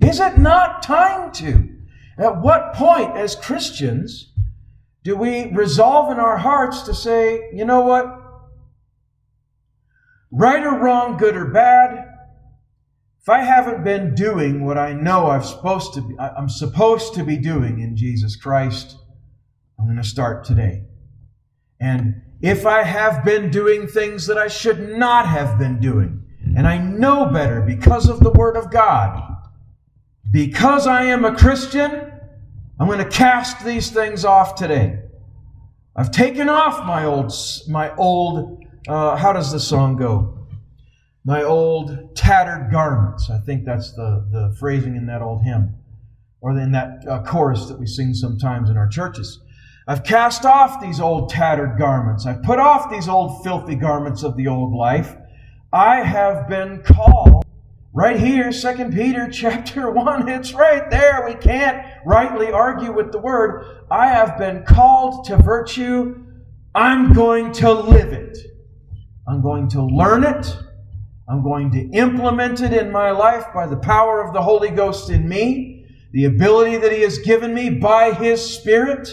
Is 0.00 0.20
it 0.20 0.38
not 0.38 0.82
time 0.82 1.32
to? 1.32 1.68
At 2.18 2.40
what 2.40 2.74
point, 2.74 3.16
as 3.16 3.34
Christians, 3.34 4.32
do 5.02 5.16
we 5.16 5.50
resolve 5.52 6.12
in 6.12 6.18
our 6.18 6.36
hearts 6.36 6.82
to 6.82 6.94
say, 6.94 7.50
you 7.52 7.64
know 7.64 7.80
what? 7.80 8.19
Right 10.30 10.64
or 10.64 10.78
wrong, 10.78 11.16
good 11.16 11.36
or 11.36 11.46
bad, 11.46 12.06
if 13.20 13.28
I 13.28 13.40
haven't 13.40 13.84
been 13.84 14.14
doing 14.14 14.64
what 14.64 14.78
I 14.78 14.92
know 14.92 15.26
I'm 15.30 15.42
supposed 15.42 15.92
to 15.94 16.00
be, 16.00 16.18
I'm 16.18 16.48
supposed 16.48 17.14
to 17.14 17.24
be 17.24 17.36
doing 17.36 17.80
in 17.80 17.96
Jesus 17.96 18.34
Christ, 18.34 18.96
I'm 19.78 19.84
going 19.84 19.98
to 19.98 20.04
start 20.04 20.44
today. 20.44 20.84
And 21.80 22.22
if 22.40 22.64
I 22.64 22.82
have 22.82 23.24
been 23.24 23.50
doing 23.50 23.86
things 23.86 24.26
that 24.26 24.38
I 24.38 24.48
should 24.48 24.96
not 24.96 25.26
have 25.26 25.58
been 25.58 25.80
doing, 25.80 26.22
and 26.56 26.66
I 26.66 26.78
know 26.78 27.26
better 27.26 27.60
because 27.60 28.08
of 28.08 28.20
the 28.20 28.30
Word 28.30 28.56
of 28.56 28.70
God, 28.70 29.20
because 30.30 30.86
I 30.86 31.04
am 31.04 31.24
a 31.24 31.36
Christian, 31.36 32.12
I'm 32.78 32.86
going 32.86 32.98
to 32.98 33.04
cast 33.04 33.64
these 33.64 33.90
things 33.90 34.24
off 34.24 34.54
today. 34.54 35.00
I've 35.94 36.10
taken 36.10 36.48
off 36.48 36.86
my 36.86 37.04
old, 37.04 37.32
my 37.68 37.94
old, 37.96 38.64
uh, 38.88 39.16
how 39.16 39.32
does 39.32 39.52
the 39.52 39.60
song 39.60 39.96
go? 39.96 40.46
My 41.24 41.42
old 41.42 42.16
tattered 42.16 42.70
garments. 42.70 43.28
I 43.30 43.38
think 43.38 43.64
that's 43.64 43.92
the, 43.92 44.26
the 44.30 44.56
phrasing 44.58 44.96
in 44.96 45.06
that 45.06 45.20
old 45.20 45.42
hymn, 45.42 45.74
or 46.40 46.58
in 46.58 46.72
that 46.72 47.06
uh, 47.06 47.22
chorus 47.22 47.66
that 47.66 47.78
we 47.78 47.86
sing 47.86 48.14
sometimes 48.14 48.70
in 48.70 48.76
our 48.76 48.88
churches. 48.88 49.40
I've 49.86 50.04
cast 50.04 50.44
off 50.44 50.80
these 50.80 51.00
old 51.00 51.28
tattered 51.28 51.76
garments. 51.78 52.24
I've 52.24 52.42
put 52.42 52.58
off 52.58 52.90
these 52.90 53.08
old 53.08 53.42
filthy 53.44 53.74
garments 53.74 54.22
of 54.22 54.36
the 54.36 54.46
old 54.46 54.72
life. 54.72 55.16
I 55.72 56.02
have 56.02 56.48
been 56.48 56.82
called 56.82 57.44
right 57.92 58.18
here, 58.18 58.52
Second 58.52 58.94
Peter 58.94 59.28
chapter 59.32 59.90
1. 59.90 60.28
It's 60.28 60.54
right 60.54 60.90
there. 60.90 61.24
We 61.26 61.34
can't 61.34 61.86
rightly 62.06 62.50
argue 62.50 62.92
with 62.92 63.12
the 63.12 63.18
word. 63.18 63.86
I 63.90 64.06
have 64.06 64.38
been 64.38 64.64
called 64.64 65.26
to 65.26 65.36
virtue. 65.36 66.24
I'm 66.74 67.12
going 67.12 67.52
to 67.54 67.72
live 67.72 68.12
it. 68.12 68.38
I'm 69.30 69.42
going 69.42 69.68
to 69.68 69.84
learn 69.84 70.24
it. 70.24 70.56
I'm 71.28 71.44
going 71.44 71.70
to 71.70 71.88
implement 71.96 72.60
it 72.60 72.72
in 72.72 72.90
my 72.90 73.12
life 73.12 73.44
by 73.54 73.68
the 73.68 73.76
power 73.76 74.20
of 74.26 74.34
the 74.34 74.42
Holy 74.42 74.70
Ghost 74.70 75.08
in 75.08 75.28
me, 75.28 75.86
the 76.10 76.24
ability 76.24 76.78
that 76.78 76.90
He 76.90 77.02
has 77.02 77.18
given 77.18 77.54
me 77.54 77.70
by 77.70 78.12
His 78.12 78.42
Spirit. 78.42 79.08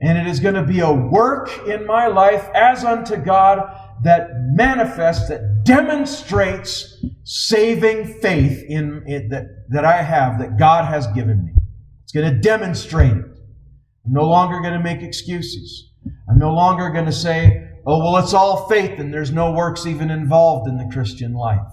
And 0.00 0.18
it 0.18 0.26
is 0.26 0.40
going 0.40 0.56
to 0.56 0.64
be 0.64 0.80
a 0.80 0.92
work 0.92 1.48
in 1.68 1.86
my 1.86 2.08
life 2.08 2.48
as 2.54 2.84
unto 2.84 3.16
God 3.16 3.60
that 4.02 4.30
manifests, 4.54 5.28
that 5.28 5.62
demonstrates 5.62 7.04
saving 7.22 8.14
faith 8.20 8.64
in 8.66 9.04
it 9.06 9.30
that, 9.30 9.44
that 9.68 9.84
I 9.84 10.02
have, 10.02 10.40
that 10.40 10.58
God 10.58 10.86
has 10.86 11.06
given 11.08 11.44
me. 11.44 11.52
It's 12.02 12.12
going 12.12 12.32
to 12.32 12.40
demonstrate 12.40 13.12
it. 13.12 13.24
I'm 14.04 14.12
no 14.12 14.24
longer 14.24 14.58
going 14.60 14.72
to 14.72 14.82
make 14.82 15.02
excuses. 15.02 15.92
I'm 16.28 16.38
no 16.38 16.52
longer 16.52 16.90
going 16.90 17.04
to 17.04 17.12
say, 17.12 17.69
oh, 17.86 17.98
well, 17.98 18.16
it's 18.18 18.34
all 18.34 18.68
faith 18.68 18.98
and 18.98 19.12
there's 19.12 19.32
no 19.32 19.52
works 19.52 19.86
even 19.86 20.10
involved 20.10 20.68
in 20.68 20.76
the 20.76 20.90
Christian 20.92 21.32
life. 21.32 21.72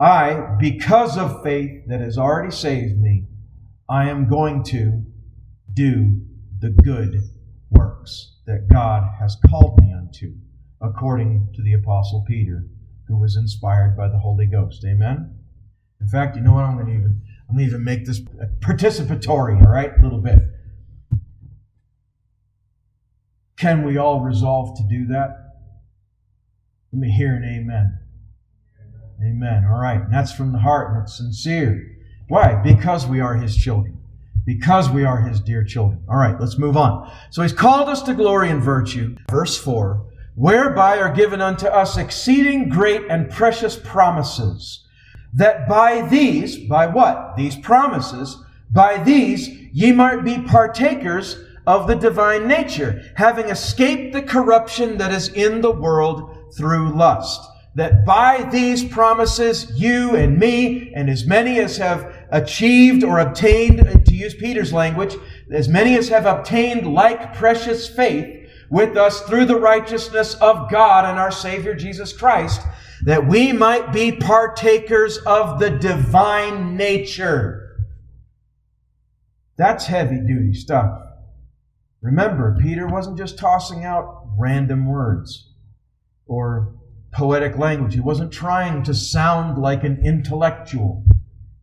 I, 0.00 0.56
because 0.58 1.16
of 1.16 1.42
faith 1.42 1.82
that 1.86 2.00
has 2.00 2.18
already 2.18 2.50
saved 2.50 3.00
me, 3.00 3.26
I 3.88 4.08
am 4.08 4.28
going 4.28 4.64
to 4.64 5.04
do 5.72 6.20
the 6.60 6.70
good 6.70 7.22
works 7.70 8.36
that 8.46 8.68
God 8.68 9.04
has 9.18 9.36
called 9.48 9.78
me 9.80 9.92
unto, 9.92 10.34
according 10.80 11.48
to 11.54 11.62
the 11.62 11.74
Apostle 11.74 12.24
Peter, 12.26 12.66
who 13.08 13.16
was 13.16 13.36
inspired 13.36 13.96
by 13.96 14.08
the 14.08 14.18
Holy 14.18 14.46
Ghost. 14.46 14.84
Amen? 14.84 15.34
In 16.00 16.08
fact, 16.08 16.36
you 16.36 16.42
know 16.42 16.54
what? 16.54 16.64
I'm 16.64 16.74
going 16.74 16.86
to 16.86 16.92
even, 16.92 17.22
I'm 17.48 17.56
going 17.56 17.66
to 17.66 17.72
even 17.72 17.84
make 17.84 18.04
this 18.04 18.20
participatory, 18.60 19.60
all 19.60 19.72
right? 19.72 19.92
A 19.98 20.02
little 20.02 20.20
bit. 20.20 20.38
Can 23.64 23.82
we 23.82 23.96
all 23.96 24.20
resolve 24.20 24.76
to 24.76 24.82
do 24.90 25.06
that? 25.06 25.54
Let 26.92 27.00
me 27.00 27.10
hear 27.10 27.34
an 27.34 27.44
amen. 27.44 27.98
Amen. 29.22 29.64
All 29.64 29.80
right. 29.80 30.02
And 30.02 30.12
that's 30.12 30.34
from 30.34 30.52
the 30.52 30.58
heart 30.58 30.92
and 30.92 31.02
it's 31.02 31.16
sincere. 31.16 31.96
Why? 32.28 32.60
Because 32.62 33.06
we 33.06 33.20
are 33.20 33.36
His 33.36 33.56
children 33.56 34.02
because 34.44 34.90
we 34.90 35.06
are 35.06 35.22
his 35.22 35.40
dear 35.40 35.64
children. 35.64 36.04
All 36.06 36.18
right, 36.18 36.38
let's 36.38 36.58
move 36.58 36.76
on. 36.76 37.10
So 37.30 37.40
he's 37.40 37.54
called 37.54 37.88
us 37.88 38.02
to 38.02 38.12
glory 38.12 38.50
and 38.50 38.62
virtue. 38.62 39.16
Verse 39.30 39.56
4 39.56 40.04
Whereby 40.34 40.98
are 40.98 41.14
given 41.14 41.40
unto 41.40 41.66
us 41.66 41.96
exceeding 41.96 42.68
great 42.68 43.06
and 43.08 43.30
precious 43.30 43.80
promises, 43.82 44.84
that 45.32 45.66
by 45.66 46.06
these, 46.08 46.58
by 46.58 46.88
what? 46.88 47.38
These 47.38 47.56
promises, 47.56 48.36
by 48.70 49.02
these 49.02 49.48
ye 49.72 49.92
might 49.92 50.22
be 50.22 50.42
partakers 50.42 51.38
of 51.66 51.86
the 51.86 51.94
divine 51.94 52.46
nature, 52.46 53.02
having 53.16 53.46
escaped 53.46 54.12
the 54.12 54.22
corruption 54.22 54.98
that 54.98 55.12
is 55.12 55.28
in 55.28 55.60
the 55.60 55.70
world 55.70 56.54
through 56.56 56.94
lust. 56.94 57.40
That 57.74 58.04
by 58.04 58.48
these 58.52 58.84
promises, 58.84 59.72
you 59.74 60.14
and 60.14 60.38
me, 60.38 60.92
and 60.94 61.10
as 61.10 61.26
many 61.26 61.58
as 61.58 61.76
have 61.78 62.14
achieved 62.30 63.02
or 63.02 63.18
obtained, 63.18 64.06
to 64.06 64.14
use 64.14 64.34
Peter's 64.34 64.72
language, 64.72 65.16
as 65.50 65.68
many 65.68 65.96
as 65.96 66.08
have 66.08 66.26
obtained 66.26 66.92
like 66.92 67.34
precious 67.34 67.88
faith 67.88 68.48
with 68.70 68.96
us 68.96 69.22
through 69.22 69.46
the 69.46 69.58
righteousness 69.58 70.34
of 70.34 70.70
God 70.70 71.04
and 71.04 71.18
our 71.18 71.32
Savior 71.32 71.74
Jesus 71.74 72.12
Christ, 72.12 72.60
that 73.04 73.26
we 73.26 73.52
might 73.52 73.92
be 73.92 74.12
partakers 74.12 75.18
of 75.18 75.58
the 75.58 75.70
divine 75.70 76.76
nature. 76.76 77.76
That's 79.56 79.86
heavy 79.86 80.20
duty 80.20 80.54
stuff. 80.54 81.00
Remember, 82.04 82.54
Peter 82.60 82.86
wasn't 82.86 83.16
just 83.16 83.38
tossing 83.38 83.82
out 83.82 84.26
random 84.38 84.86
words 84.86 85.48
or 86.26 86.74
poetic 87.12 87.56
language. 87.56 87.94
He 87.94 88.00
wasn't 88.00 88.30
trying 88.30 88.82
to 88.82 88.92
sound 88.92 89.56
like 89.56 89.84
an 89.84 90.04
intellectual. 90.04 91.02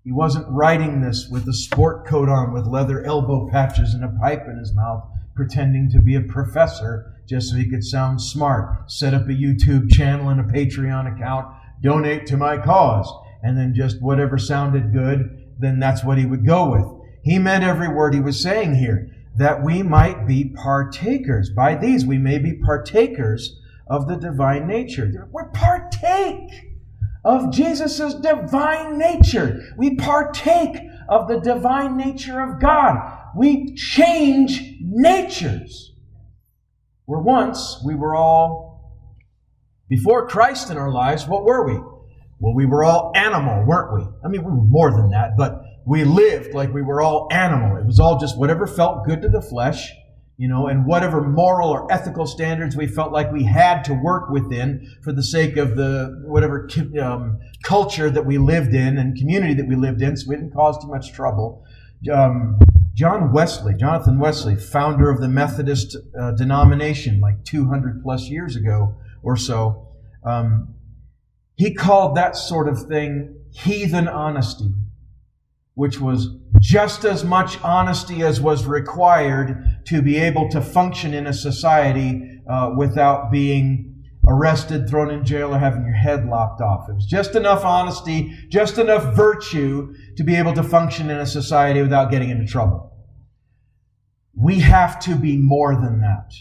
He 0.04 0.12
wasn't 0.12 0.48
writing 0.50 1.00
this 1.00 1.28
with 1.30 1.48
a 1.48 1.54
sport 1.54 2.08
coat 2.08 2.28
on 2.28 2.54
with 2.54 2.66
leather 2.66 3.06
elbow 3.06 3.50
patches 3.52 3.94
and 3.94 4.04
a 4.04 4.18
pipe 4.20 4.48
in 4.48 4.58
his 4.58 4.74
mouth, 4.74 5.04
pretending 5.36 5.92
to 5.92 6.02
be 6.02 6.16
a 6.16 6.22
professor 6.22 7.22
just 7.30 7.52
so 7.52 7.58
he 7.58 7.70
could 7.70 7.84
sound 7.84 8.20
smart, 8.20 8.92
set 8.92 9.14
up 9.14 9.28
a 9.28 9.34
YouTube 9.34 9.92
channel 9.92 10.30
and 10.30 10.40
a 10.40 10.52
Patreon 10.52 11.16
account, 11.16 11.54
donate 11.84 12.26
to 12.26 12.36
my 12.36 12.58
cause, 12.58 13.14
and 13.44 13.56
then 13.56 13.76
just 13.76 14.02
whatever 14.02 14.40
sounded 14.40 14.92
good, 14.92 15.54
then 15.60 15.80
that's 15.80 16.04
what 16.04 16.18
he 16.18 16.26
would 16.26 16.48
go 16.48 16.72
with. 16.72 16.86
He 17.24 17.38
meant 17.38 17.64
every 17.64 17.90
word 17.90 18.16
he 18.16 18.20
was 18.20 18.42
saying 18.42 18.74
here, 18.78 19.08
that 19.36 19.64
we 19.64 19.82
might 19.84 20.28
be 20.28 20.46
partakers. 20.46 21.50
By 21.50 21.76
these, 21.76 22.06
we 22.06 22.18
may 22.18 22.38
be 22.38 22.54
partakers 22.54 23.60
of 23.88 24.08
the 24.08 24.16
divine 24.16 24.68
nature. 24.68 25.28
We're 25.32 25.50
partake 25.50 26.52
of 27.24 27.52
Jesus' 27.52 28.16
divine 28.16 28.98
nature. 28.98 29.62
We 29.78 29.96
partake 29.96 30.78
of 31.08 31.28
the 31.28 31.40
divine 31.40 31.98
nature 31.98 32.42
of 32.42 32.60
God. 32.60 32.98
We 33.36 33.76
change 33.76 34.78
natures. 34.82 35.94
Where 37.06 37.20
once 37.20 37.82
we 37.86 37.96
were 37.96 38.16
all, 38.16 38.96
before 39.90 40.28
Christ 40.28 40.70
in 40.70 40.78
our 40.78 40.92
lives, 40.92 41.28
what 41.28 41.44
were 41.44 41.66
we? 41.66 41.78
Well, 42.40 42.56
we 42.56 42.66
were 42.66 42.84
all 42.84 43.12
animal, 43.16 43.66
weren't 43.66 43.94
we? 43.94 44.08
I 44.24 44.30
mean, 44.30 44.44
we 44.44 44.52
were 44.52 44.64
more 44.64 44.92
than 44.92 45.10
that, 45.12 45.38
but 45.38 45.62
we 45.86 46.04
lived 46.04 46.54
like 46.54 46.74
we 46.74 46.82
were 46.82 47.02
all 47.02 47.28
animal. 47.32 47.78
It 47.78 47.86
was 47.86 48.00
all 48.00 48.20
just 48.20 48.38
whatever 48.38 48.68
felt 48.68 49.06
good 49.06 49.22
to 49.22 49.30
the 49.30 49.42
flesh 49.42 49.92
you 50.42 50.48
know, 50.48 50.66
and 50.66 50.88
whatever 50.88 51.22
moral 51.22 51.70
or 51.70 51.92
ethical 51.94 52.26
standards 52.26 52.76
we 52.76 52.88
felt 52.88 53.12
like 53.12 53.32
we 53.32 53.44
had 53.44 53.84
to 53.84 53.94
work 53.94 54.32
within 54.32 54.92
for 55.04 55.14
the 55.14 55.22
sake 55.22 55.56
of 55.56 55.76
the 55.76 56.20
whatever 56.26 56.68
um, 57.00 57.38
culture 57.64 58.10
that 58.10 58.26
we 58.26 58.40
lived 58.40 58.74
in 58.74 58.98
and 58.98 59.16
community 59.16 59.54
that 59.54 59.68
we 59.68 59.76
lived 59.76 60.02
in, 60.02 60.18
so 60.18 60.26
we 60.28 60.36
didn't 60.36 60.52
cause 60.52 60.82
too 60.82 60.88
much 60.88 61.14
trouble. 61.14 61.64
Um, 62.12 62.58
John 62.96 63.32
Wesley, 63.32 63.76
Jonathan 63.76 64.18
Wesley, 64.18 64.56
founder 64.56 65.12
of 65.12 65.22
the 65.22 65.28
Methodist 65.28 65.96
uh, 66.20 66.32
denomination, 66.32 67.20
like 67.20 67.44
200 67.46 68.02
plus 68.02 68.28
years 68.28 68.56
ago 68.56 68.96
or 69.22 69.38
so, 69.38 69.90
um, 70.26 70.74
he 71.54 71.72
called 71.72 72.18
that 72.18 72.36
sort 72.36 72.68
of 72.68 72.88
thing 72.88 73.36
heathen 73.54 74.08
honesty 74.08 74.74
which 75.82 76.00
was 76.00 76.28
just 76.60 77.06
as 77.06 77.24
much 77.24 77.60
honesty 77.64 78.22
as 78.22 78.40
was 78.40 78.68
required 78.68 79.82
to 79.84 80.00
be 80.00 80.16
able 80.16 80.48
to 80.48 80.62
function 80.62 81.12
in 81.12 81.26
a 81.26 81.34
society 81.34 82.40
uh, 82.48 82.72
without 82.78 83.32
being 83.32 84.04
arrested, 84.28 84.88
thrown 84.88 85.10
in 85.10 85.26
jail, 85.26 85.56
or 85.56 85.58
having 85.58 85.84
your 85.84 85.96
head 85.96 86.28
lopped 86.28 86.62
off. 86.62 86.88
It 86.88 86.94
was 86.94 87.08
just 87.08 87.34
enough 87.34 87.66
honesty, 87.66 88.32
just 88.50 88.78
enough 88.78 89.16
virtue 89.16 89.96
to 90.18 90.24
be 90.24 90.36
able 90.36 90.54
to 90.54 90.62
function 90.62 91.10
in 91.10 91.18
a 91.18 91.26
society 91.26 91.82
without 91.82 92.12
getting 92.12 92.30
into 92.30 92.46
trouble. 92.46 92.96
We 94.36 94.60
have 94.60 95.00
to 95.00 95.16
be 95.16 95.36
more 95.36 95.74
than 95.74 96.02
that. 96.02 96.32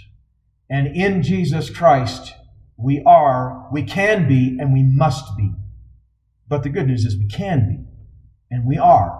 And 0.68 0.94
in 0.94 1.22
Jesus 1.22 1.70
Christ, 1.70 2.34
we 2.76 3.02
are, 3.06 3.70
we 3.72 3.84
can 3.84 4.28
be, 4.28 4.58
and 4.60 4.70
we 4.74 4.82
must 4.82 5.34
be. 5.38 5.50
But 6.46 6.62
the 6.62 6.68
good 6.68 6.86
news 6.86 7.06
is 7.06 7.16
we 7.16 7.26
can 7.26 7.66
be 7.70 7.90
and 8.50 8.66
we 8.66 8.78
are. 8.78 9.19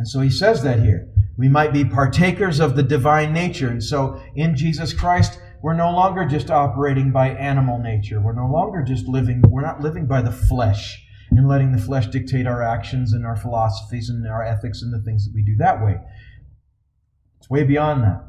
And 0.00 0.08
so 0.08 0.20
he 0.20 0.30
says 0.30 0.62
that 0.62 0.80
here. 0.80 1.10
We 1.36 1.50
might 1.50 1.74
be 1.74 1.84
partakers 1.84 2.58
of 2.58 2.74
the 2.74 2.82
divine 2.82 3.34
nature. 3.34 3.68
And 3.68 3.84
so 3.84 4.18
in 4.34 4.56
Jesus 4.56 4.94
Christ, 4.94 5.38
we're 5.62 5.74
no 5.74 5.90
longer 5.90 6.24
just 6.24 6.50
operating 6.50 7.12
by 7.12 7.28
animal 7.28 7.78
nature. 7.78 8.18
We're 8.18 8.32
no 8.32 8.50
longer 8.50 8.82
just 8.82 9.06
living, 9.06 9.42
we're 9.50 9.60
not 9.60 9.82
living 9.82 10.06
by 10.06 10.22
the 10.22 10.32
flesh 10.32 11.06
and 11.30 11.46
letting 11.46 11.72
the 11.72 11.78
flesh 11.78 12.06
dictate 12.06 12.46
our 12.46 12.62
actions 12.62 13.12
and 13.12 13.26
our 13.26 13.36
philosophies 13.36 14.08
and 14.08 14.26
our 14.26 14.42
ethics 14.42 14.80
and 14.80 14.90
the 14.90 15.04
things 15.04 15.26
that 15.26 15.34
we 15.34 15.42
do 15.42 15.54
that 15.56 15.84
way. 15.84 15.98
It's 17.38 17.50
way 17.50 17.64
beyond 17.64 18.02
that. 18.02 18.24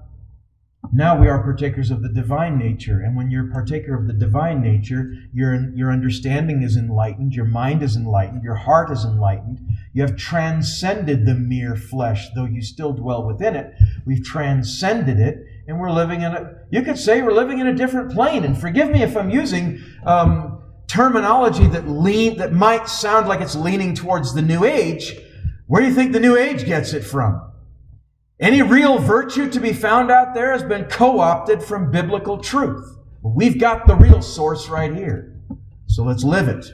Now 0.94 1.18
we 1.18 1.28
are 1.28 1.42
partakers 1.42 1.90
of 1.92 2.02
the 2.02 2.10
divine 2.10 2.58
nature. 2.58 3.00
And 3.00 3.16
when 3.16 3.32
you're 3.32 3.52
partaker 3.52 3.96
of 3.96 4.08
the 4.08 4.14
divine 4.14 4.62
nature, 4.62 5.14
your, 5.34 5.70
your 5.74 5.92
understanding 5.92 6.64
is 6.64 6.76
enlightened, 6.76 7.34
your 7.34 7.46
mind 7.46 7.82
is 7.84 7.96
enlightened, 7.96 8.44
your 8.44 8.56
heart 8.56 8.92
is 8.92 9.06
enlightened. 9.06 9.62
You 9.94 10.02
have 10.02 10.18
transcended 10.18 11.26
the 11.26 11.36
mere 11.36 11.76
flesh, 11.76 12.30
though 12.36 12.46
you 12.46 12.62
still 12.62 12.94
dwell 12.94 13.26
within 13.26 13.56
it. 13.56 13.74
We've 14.06 14.24
transcended 14.24 15.20
it, 15.20 15.46
and 15.68 15.80
we're 15.80 15.92
living 15.92 16.24
in 16.24 16.34
a, 16.34 16.56
you 16.72 16.82
could 16.82 16.98
say 16.98 17.22
we're 17.22 17.32
living 17.32 17.60
in 17.60 17.68
a 17.68 17.76
different 17.76 18.12
plane. 18.12 18.44
And 18.44 18.58
forgive 18.58 18.90
me 18.90 19.04
if 19.04 19.16
I'm 19.16 19.30
using 19.30 19.82
um, 20.06 20.62
terminology 20.88 21.68
that 21.68 21.88
lean, 21.88 22.38
that 22.38 22.54
might 22.54 22.90
sound 22.90 23.28
like 23.28 23.40
it's 23.40 23.56
leaning 23.56 23.94
towards 23.94 24.34
the 24.34 24.42
New 24.42 24.66
Age. 24.66 25.16
Where 25.68 25.82
do 25.82 25.88
you 25.88 25.94
think 25.94 26.12
the 26.12 26.20
New 26.20 26.38
Age 26.38 26.66
gets 26.66 26.94
it 26.94 27.04
from? 27.04 27.51
Any 28.42 28.64
real 28.64 28.98
virtue 28.98 29.52
to 29.52 29.60
be 29.60 29.72
found 29.72 30.10
out 30.10 30.34
there 30.34 30.52
has 30.52 30.64
been 30.64 30.86
co-opted 30.86 31.62
from 31.62 31.92
biblical 31.92 32.40
truth. 32.40 32.98
We've 33.22 33.60
got 33.60 33.86
the 33.86 33.96
real 33.96 34.24
source 34.24 34.68
right 34.68 34.92
here. 34.92 35.40
So 35.86 36.04
let's 36.04 36.24
live 36.24 36.48
it. 36.48 36.66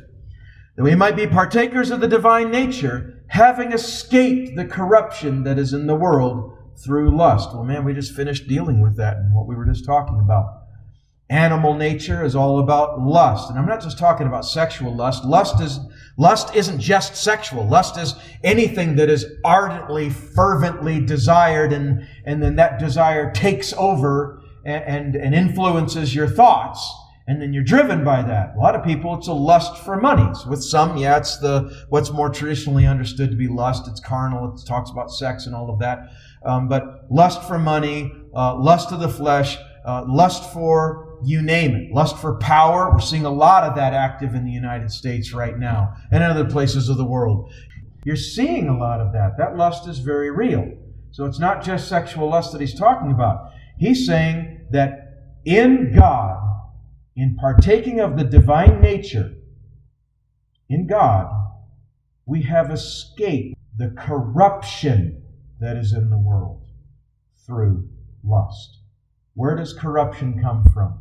That 0.77 0.83
we 0.83 0.95
might 0.95 1.17
be 1.17 1.27
partakers 1.27 1.91
of 1.91 1.99
the 1.99 2.07
divine 2.07 2.51
nature, 2.51 3.21
having 3.27 3.73
escaped 3.73 4.55
the 4.55 4.63
corruption 4.63 5.43
that 5.43 5.59
is 5.59 5.73
in 5.73 5.87
the 5.87 5.95
world 5.95 6.57
through 6.85 7.17
lust. 7.17 7.49
Well, 7.53 7.65
man, 7.65 7.83
we 7.83 7.93
just 7.93 8.15
finished 8.15 8.47
dealing 8.47 8.81
with 8.81 8.95
that 8.95 9.17
and 9.17 9.35
what 9.35 9.45
we 9.45 9.55
were 9.55 9.65
just 9.65 9.83
talking 9.83 10.21
about. 10.23 10.45
Animal 11.29 11.73
nature 11.73 12.23
is 12.23 12.33
all 12.33 12.59
about 12.59 13.01
lust. 13.01 13.49
And 13.49 13.59
I'm 13.59 13.65
not 13.65 13.81
just 13.81 13.97
talking 13.97 14.27
about 14.27 14.45
sexual 14.45 14.95
lust. 14.95 15.25
Lust 15.25 15.59
is 15.59 15.81
Lust 16.17 16.55
isn't 16.55 16.79
just 16.79 17.15
sexual. 17.15 17.67
Lust 17.67 17.97
is 17.97 18.15
anything 18.43 18.95
that 18.95 19.07
is 19.07 19.25
ardently, 19.45 20.09
fervently 20.09 20.99
desired, 20.99 21.71
and, 21.71 22.07
and 22.25 22.41
then 22.41 22.55
that 22.55 22.79
desire 22.79 23.31
takes 23.31 23.71
over 23.73 24.41
and, 24.65 24.83
and, 24.83 25.15
and 25.15 25.35
influences 25.35 26.15
your 26.15 26.27
thoughts. 26.27 26.91
And 27.27 27.41
then 27.41 27.53
you're 27.53 27.63
driven 27.63 28.03
by 28.05 28.23
that. 28.23 28.55
A 28.55 28.57
lot 28.57 28.73
of 28.73 28.85
people, 28.85 29.13
it's 29.15 29.27
a 29.27 29.33
lust 29.33 29.83
for 29.83 29.99
money. 29.99 30.27
With 30.49 30.63
some, 30.63 30.97
yeah, 30.97 31.17
it's 31.17 31.37
the 31.37 31.85
what's 31.89 32.09
more 32.11 32.29
traditionally 32.29 32.87
understood 32.87 33.31
to 33.31 33.35
be 33.35 33.49
lust. 33.49 33.87
It's 33.87 33.99
carnal. 33.99 34.55
It 34.55 34.65
talks 34.65 34.89
about 34.89 35.11
sex 35.11 35.45
and 35.45 35.53
all 35.53 35.69
of 35.69 35.79
that. 35.79 36.13
Um, 36.45 36.69
but 36.69 37.05
lust 37.11 37.43
for 37.43 37.59
money, 37.59 38.13
uh, 38.33 38.55
lust 38.55 38.93
of 38.93 39.01
the 39.01 39.09
flesh, 39.09 39.57
uh, 39.85 40.05
lust 40.07 40.53
for 40.53 41.06
you 41.23 41.41
name 41.41 41.75
it. 41.75 41.91
Lust 41.93 42.17
for 42.17 42.37
power. 42.37 42.91
We're 42.91 42.99
seeing 42.99 43.25
a 43.25 43.31
lot 43.31 43.63
of 43.63 43.75
that 43.75 43.93
active 43.93 44.35
in 44.35 44.45
the 44.45 44.51
United 44.51 44.91
States 44.91 45.33
right 45.33 45.57
now 45.57 45.93
and 46.11 46.23
in 46.23 46.29
other 46.29 46.45
places 46.45 46.89
of 46.89 46.97
the 46.97 47.05
world. 47.05 47.51
You're 48.05 48.15
seeing 48.15 48.69
a 48.69 48.77
lot 48.77 49.01
of 49.01 49.13
that. 49.13 49.37
That 49.37 49.57
lust 49.57 49.87
is 49.87 49.99
very 49.99 50.31
real. 50.31 50.71
So 51.11 51.25
it's 51.25 51.39
not 51.39 51.63
just 51.63 51.87
sexual 51.87 52.29
lust 52.29 52.51
that 52.51 52.61
he's 52.61 52.77
talking 52.77 53.11
about. 53.11 53.51
He's 53.77 54.05
saying 54.05 54.67
that 54.71 55.39
in 55.45 55.93
God, 55.95 56.39
in 57.15 57.35
partaking 57.35 57.99
of 57.99 58.17
the 58.17 58.23
divine 58.23 58.81
nature, 58.81 59.33
in 60.69 60.87
God, 60.87 61.27
we 62.25 62.43
have 62.43 62.71
escaped 62.71 63.57
the 63.77 63.89
corruption 63.97 65.23
that 65.59 65.77
is 65.77 65.93
in 65.93 66.09
the 66.09 66.17
world 66.17 66.65
through 67.45 67.89
lust. 68.23 68.79
Where 69.33 69.55
does 69.55 69.73
corruption 69.73 70.41
come 70.41 70.65
from? 70.73 70.99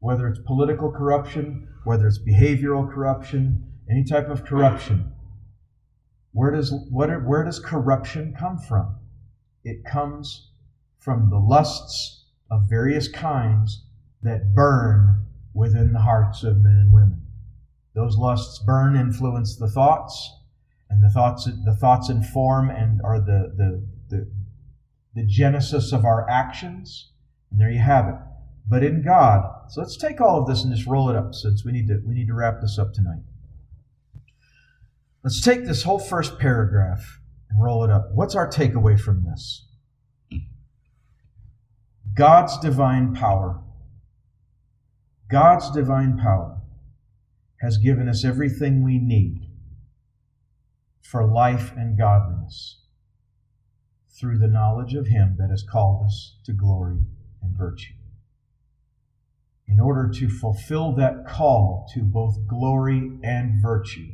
Whether 0.00 0.28
it's 0.28 0.38
political 0.46 0.90
corruption, 0.90 1.68
whether 1.84 2.06
it's 2.06 2.18
behavioral 2.18 2.92
corruption, 2.92 3.64
any 3.90 4.04
type 4.04 4.28
of 4.28 4.44
corruption. 4.44 5.12
Where 6.32 6.50
does, 6.50 6.72
what, 6.90 7.08
where 7.24 7.44
does 7.44 7.58
corruption 7.58 8.34
come 8.38 8.58
from? 8.58 8.96
It 9.64 9.84
comes 9.84 10.50
from 10.98 11.30
the 11.30 11.38
lusts 11.38 12.26
of 12.50 12.68
various 12.68 13.08
kinds 13.08 13.84
that 14.22 14.54
burn 14.54 15.26
within 15.54 15.92
the 15.92 16.00
hearts 16.00 16.44
of 16.44 16.58
men 16.58 16.76
and 16.76 16.92
women. 16.92 17.22
Those 17.94 18.16
lusts 18.16 18.60
burn, 18.60 18.94
influence 18.94 19.56
the 19.56 19.68
thoughts, 19.68 20.32
and 20.88 21.02
the 21.02 21.10
thoughts, 21.10 21.46
the 21.46 21.76
thoughts 21.80 22.08
inform 22.08 22.70
and 22.70 23.00
are 23.02 23.20
the, 23.20 23.52
the, 23.56 23.86
the, 24.08 24.30
the 25.14 25.26
genesis 25.26 25.92
of 25.92 26.04
our 26.04 26.28
actions. 26.30 27.10
And 27.50 27.60
there 27.60 27.70
you 27.70 27.80
have 27.80 28.08
it 28.08 28.14
but 28.68 28.84
in 28.84 29.02
God. 29.02 29.44
So 29.70 29.82
let's 29.82 29.98
take 29.98 30.20
all 30.20 30.40
of 30.40 30.48
this 30.48 30.64
and 30.64 30.74
just 30.74 30.88
roll 30.88 31.10
it 31.10 31.16
up 31.16 31.34
since 31.34 31.64
we 31.64 31.72
need 31.72 31.88
to 31.88 32.00
we 32.06 32.14
need 32.14 32.28
to 32.28 32.34
wrap 32.34 32.60
this 32.60 32.78
up 32.78 32.94
tonight. 32.94 33.22
Let's 35.22 35.42
take 35.42 35.66
this 35.66 35.82
whole 35.82 35.98
first 35.98 36.38
paragraph 36.38 37.20
and 37.50 37.62
roll 37.62 37.84
it 37.84 37.90
up. 37.90 38.10
What's 38.14 38.34
our 38.34 38.48
takeaway 38.48 38.98
from 38.98 39.24
this? 39.24 39.66
God's 42.14 42.58
divine 42.58 43.14
power. 43.14 43.60
God's 45.30 45.70
divine 45.70 46.16
power 46.16 46.62
has 47.60 47.76
given 47.76 48.08
us 48.08 48.24
everything 48.24 48.82
we 48.82 48.98
need 48.98 49.50
for 51.02 51.26
life 51.26 51.72
and 51.76 51.98
godliness 51.98 52.80
through 54.18 54.38
the 54.38 54.48
knowledge 54.48 54.94
of 54.94 55.08
Him 55.08 55.36
that 55.38 55.50
has 55.50 55.62
called 55.62 56.06
us 56.06 56.36
to 56.44 56.52
glory 56.52 57.00
and 57.42 57.56
virtue 57.56 57.97
in 59.68 59.80
order 59.80 60.08
to 60.08 60.28
fulfill 60.28 60.94
that 60.94 61.26
call 61.26 61.86
to 61.94 62.02
both 62.02 62.46
glory 62.46 63.18
and 63.22 63.62
virtue. 63.62 64.08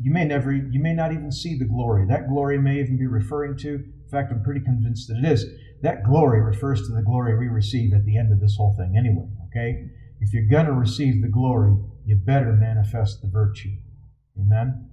You 0.00 0.10
may 0.10 0.24
never, 0.24 0.52
you 0.52 0.80
may 0.80 0.94
not 0.94 1.12
even 1.12 1.30
see 1.30 1.58
the 1.58 1.64
glory. 1.64 2.06
That 2.06 2.28
glory 2.28 2.58
may 2.58 2.80
even 2.80 2.98
be 2.98 3.06
referring 3.06 3.56
to, 3.58 3.68
in 3.74 4.08
fact, 4.10 4.32
I'm 4.32 4.42
pretty 4.42 4.60
convinced 4.60 5.08
that 5.08 5.18
it 5.18 5.24
is. 5.24 5.44
That 5.82 6.04
glory 6.04 6.40
refers 6.40 6.86
to 6.86 6.94
the 6.94 7.02
glory 7.02 7.36
we 7.36 7.48
receive 7.48 7.92
at 7.92 8.04
the 8.04 8.16
end 8.16 8.32
of 8.32 8.40
this 8.40 8.56
whole 8.56 8.74
thing 8.76 8.94
anyway, 8.96 9.28
okay? 9.48 9.90
If 10.20 10.32
you're 10.32 10.48
going 10.48 10.66
to 10.66 10.72
receive 10.72 11.20
the 11.20 11.28
glory, 11.28 11.76
you 12.06 12.16
better 12.16 12.52
manifest 12.52 13.22
the 13.22 13.28
virtue. 13.28 13.76
Amen? 14.40 14.88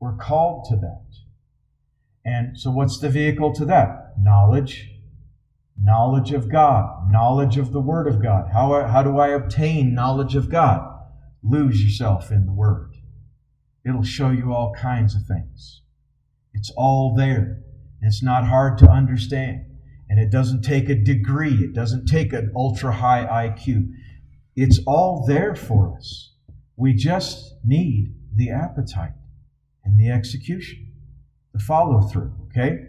We're 0.00 0.16
called 0.16 0.66
to 0.70 0.76
that. 0.76 1.04
And 2.24 2.58
so, 2.58 2.70
what's 2.70 2.98
the 2.98 3.08
vehicle 3.08 3.54
to 3.54 3.64
that? 3.66 4.14
Knowledge, 4.18 4.90
knowledge 5.80 6.32
of 6.32 6.50
God, 6.50 7.10
knowledge 7.10 7.58
of 7.58 7.72
the 7.72 7.80
Word 7.80 8.08
of 8.08 8.22
God. 8.22 8.50
How, 8.52 8.86
how 8.86 9.02
do 9.02 9.18
I 9.18 9.28
obtain 9.28 9.94
knowledge 9.94 10.34
of 10.34 10.50
God? 10.50 10.82
Lose 11.42 11.82
yourself 11.82 12.30
in 12.30 12.46
the 12.46 12.52
Word. 12.52 12.96
It'll 13.86 14.02
show 14.02 14.30
you 14.30 14.52
all 14.52 14.72
kinds 14.74 15.14
of 15.14 15.22
things. 15.26 15.82
It's 16.54 16.72
all 16.76 17.14
there. 17.14 17.62
It's 18.00 18.22
not 18.22 18.46
hard 18.46 18.78
to 18.78 18.90
understand. 18.90 19.64
And 20.08 20.18
it 20.18 20.30
doesn't 20.30 20.62
take 20.62 20.88
a 20.88 20.94
degree, 20.94 21.64
it 21.64 21.72
doesn't 21.72 22.06
take 22.06 22.32
an 22.32 22.52
ultra 22.54 22.92
high 22.92 23.48
IQ. 23.48 23.90
It's 24.54 24.80
all 24.86 25.24
there 25.26 25.54
for 25.54 25.94
us. 25.96 26.32
We 26.76 26.94
just 26.94 27.54
need 27.64 28.14
the 28.34 28.50
appetite 28.50 29.12
and 29.84 29.98
the 29.98 30.10
execution, 30.10 30.92
the 31.52 31.58
follow 31.58 32.02
through, 32.02 32.32
okay? 32.46 32.86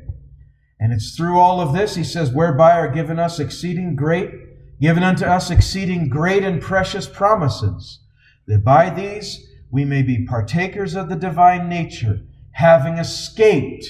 And 0.79 0.93
it's 0.93 1.15
through 1.15 1.39
all 1.39 1.59
of 1.59 1.73
this, 1.73 1.95
he 1.95 2.03
says, 2.03 2.31
whereby 2.31 2.73
are 2.73 2.91
given 2.91 3.17
us 3.19 3.39
exceeding 3.39 3.95
great, 3.95 4.31
given 4.79 5.03
unto 5.03 5.25
us 5.25 5.49
exceeding 5.49 6.07
great 6.07 6.43
and 6.43 6.61
precious 6.61 7.07
promises, 7.07 7.99
that 8.45 8.63
by 8.63 8.89
these 8.89 9.49
we 9.71 9.83
may 9.83 10.01
be 10.03 10.25
partakers 10.25 10.95
of 10.95 11.09
the 11.09 11.15
divine 11.15 11.67
nature, 11.67 12.21
having 12.51 12.97
escaped 12.97 13.85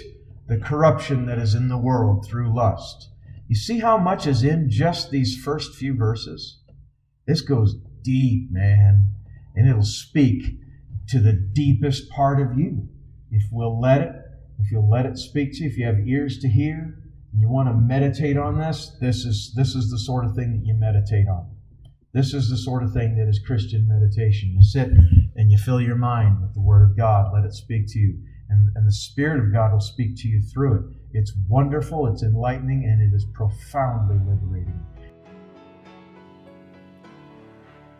the 0.47 0.57
corruption 0.57 1.25
that 1.25 1.37
is 1.37 1.53
in 1.53 1.67
the 1.67 1.77
world 1.77 2.25
through 2.25 2.55
lust. 2.55 3.09
You 3.47 3.55
see 3.55 3.79
how 3.79 3.97
much 3.97 4.25
is 4.25 4.43
in 4.43 4.69
just 4.69 5.11
these 5.11 5.37
first 5.37 5.75
few 5.75 5.95
verses? 5.95 6.59
This 7.25 7.41
goes 7.41 7.75
deep, 8.01 8.49
man, 8.51 9.13
and 9.55 9.69
it'll 9.69 9.83
speak 9.83 10.59
to 11.09 11.19
the 11.19 11.33
deepest 11.33 12.09
part 12.09 12.41
of 12.41 12.57
you 12.57 12.87
if 13.29 13.43
we'll 13.51 13.79
let 13.79 14.01
it 14.01 14.11
if 14.59 14.71
you'll 14.71 14.89
let 14.89 15.05
it 15.05 15.17
speak 15.17 15.53
to 15.53 15.63
you, 15.63 15.69
if 15.69 15.77
you 15.77 15.85
have 15.85 16.07
ears 16.07 16.39
to 16.39 16.49
hear, 16.49 16.99
and 17.31 17.41
you 17.41 17.49
want 17.49 17.69
to 17.69 17.73
meditate 17.73 18.37
on 18.37 18.57
this, 18.57 18.97
this 18.99 19.25
is 19.25 19.53
this 19.55 19.75
is 19.75 19.89
the 19.91 19.99
sort 19.99 20.25
of 20.25 20.35
thing 20.35 20.53
that 20.53 20.65
you 20.65 20.73
meditate 20.73 21.27
on. 21.27 21.49
This 22.13 22.33
is 22.33 22.49
the 22.49 22.57
sort 22.57 22.83
of 22.83 22.93
thing 22.93 23.15
that 23.17 23.27
is 23.27 23.39
Christian 23.45 23.87
meditation. 23.87 24.53
You 24.55 24.63
sit 24.63 24.89
and 25.35 25.51
you 25.51 25.57
fill 25.57 25.81
your 25.81 25.95
mind 25.95 26.41
with 26.41 26.53
the 26.53 26.61
Word 26.61 26.89
of 26.89 26.97
God, 26.97 27.31
let 27.33 27.43
it 27.43 27.53
speak 27.53 27.85
to 27.89 27.99
you, 27.99 28.17
and, 28.49 28.71
and 28.75 28.87
the 28.87 28.91
Spirit 28.91 29.39
of 29.39 29.53
God 29.53 29.71
will 29.71 29.79
speak 29.79 30.15
to 30.17 30.27
you 30.27 30.41
through 30.41 30.75
it. 30.75 30.81
It's 31.13 31.33
wonderful, 31.47 32.07
it's 32.07 32.23
enlightening, 32.23 32.85
and 32.85 33.01
it 33.01 33.15
is 33.15 33.25
profoundly 33.33 34.17
liberating. 34.27 34.83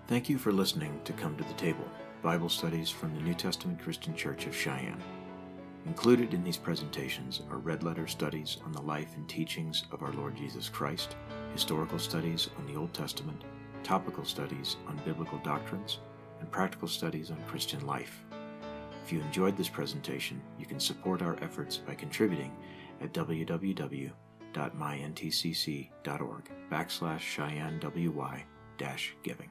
Thank 0.07 0.29
you 0.29 0.37
for 0.37 0.51
listening 0.51 0.99
to 1.03 1.13
Come 1.13 1.35
to 1.37 1.43
the 1.43 1.53
Table 1.53 1.85
Bible 2.23 2.49
Studies 2.49 2.89
from 2.89 3.13
the 3.13 3.21
New 3.21 3.33
Testament 3.33 3.79
Christian 3.79 4.15
Church 4.15 4.47
of 4.47 4.55
Cheyenne. 4.55 5.01
Included 5.88 6.34
in 6.34 6.43
these 6.43 6.58
presentations 6.58 7.41
are 7.50 7.58
red 7.58 7.82
letter 7.82 8.08
studies 8.08 8.58
on 8.65 8.73
the 8.73 8.82
life 8.82 9.15
and 9.15 9.28
teachings 9.28 9.86
of 9.91 10.04
our 10.04 10.12
Lord 10.12 10.36
Jesus 10.36 10.67
Christ, 10.67 11.15
historical 11.54 11.97
studies 11.97 12.50
on 12.58 12.67
the 12.67 12.76
Old 12.76 12.93
Testament, 12.93 13.45
topical 13.84 14.26
studies 14.26 14.76
on 14.86 15.00
biblical 15.06 15.38
doctrines, 15.39 16.00
and 16.41 16.52
practical 16.52 16.89
studies 16.89 17.32
on 17.32 17.41
Christian 17.47 17.86
life. 17.88 18.21
If 19.06 19.13
you 19.13 19.21
enjoyed 19.21 19.56
this 19.56 19.69
presentation, 19.69 20.41
you 20.60 20.65
can 20.65 20.80
support 20.80 21.21
our 21.21 21.38
efforts 21.41 21.78
by 21.78 21.95
contributing 21.95 22.52
at 23.02 23.13
www.myntcc.org 23.13 24.12
backslash 26.69 27.21
CheyenneWY 27.82 28.43
dash 28.78 29.15
giving. 29.23 29.50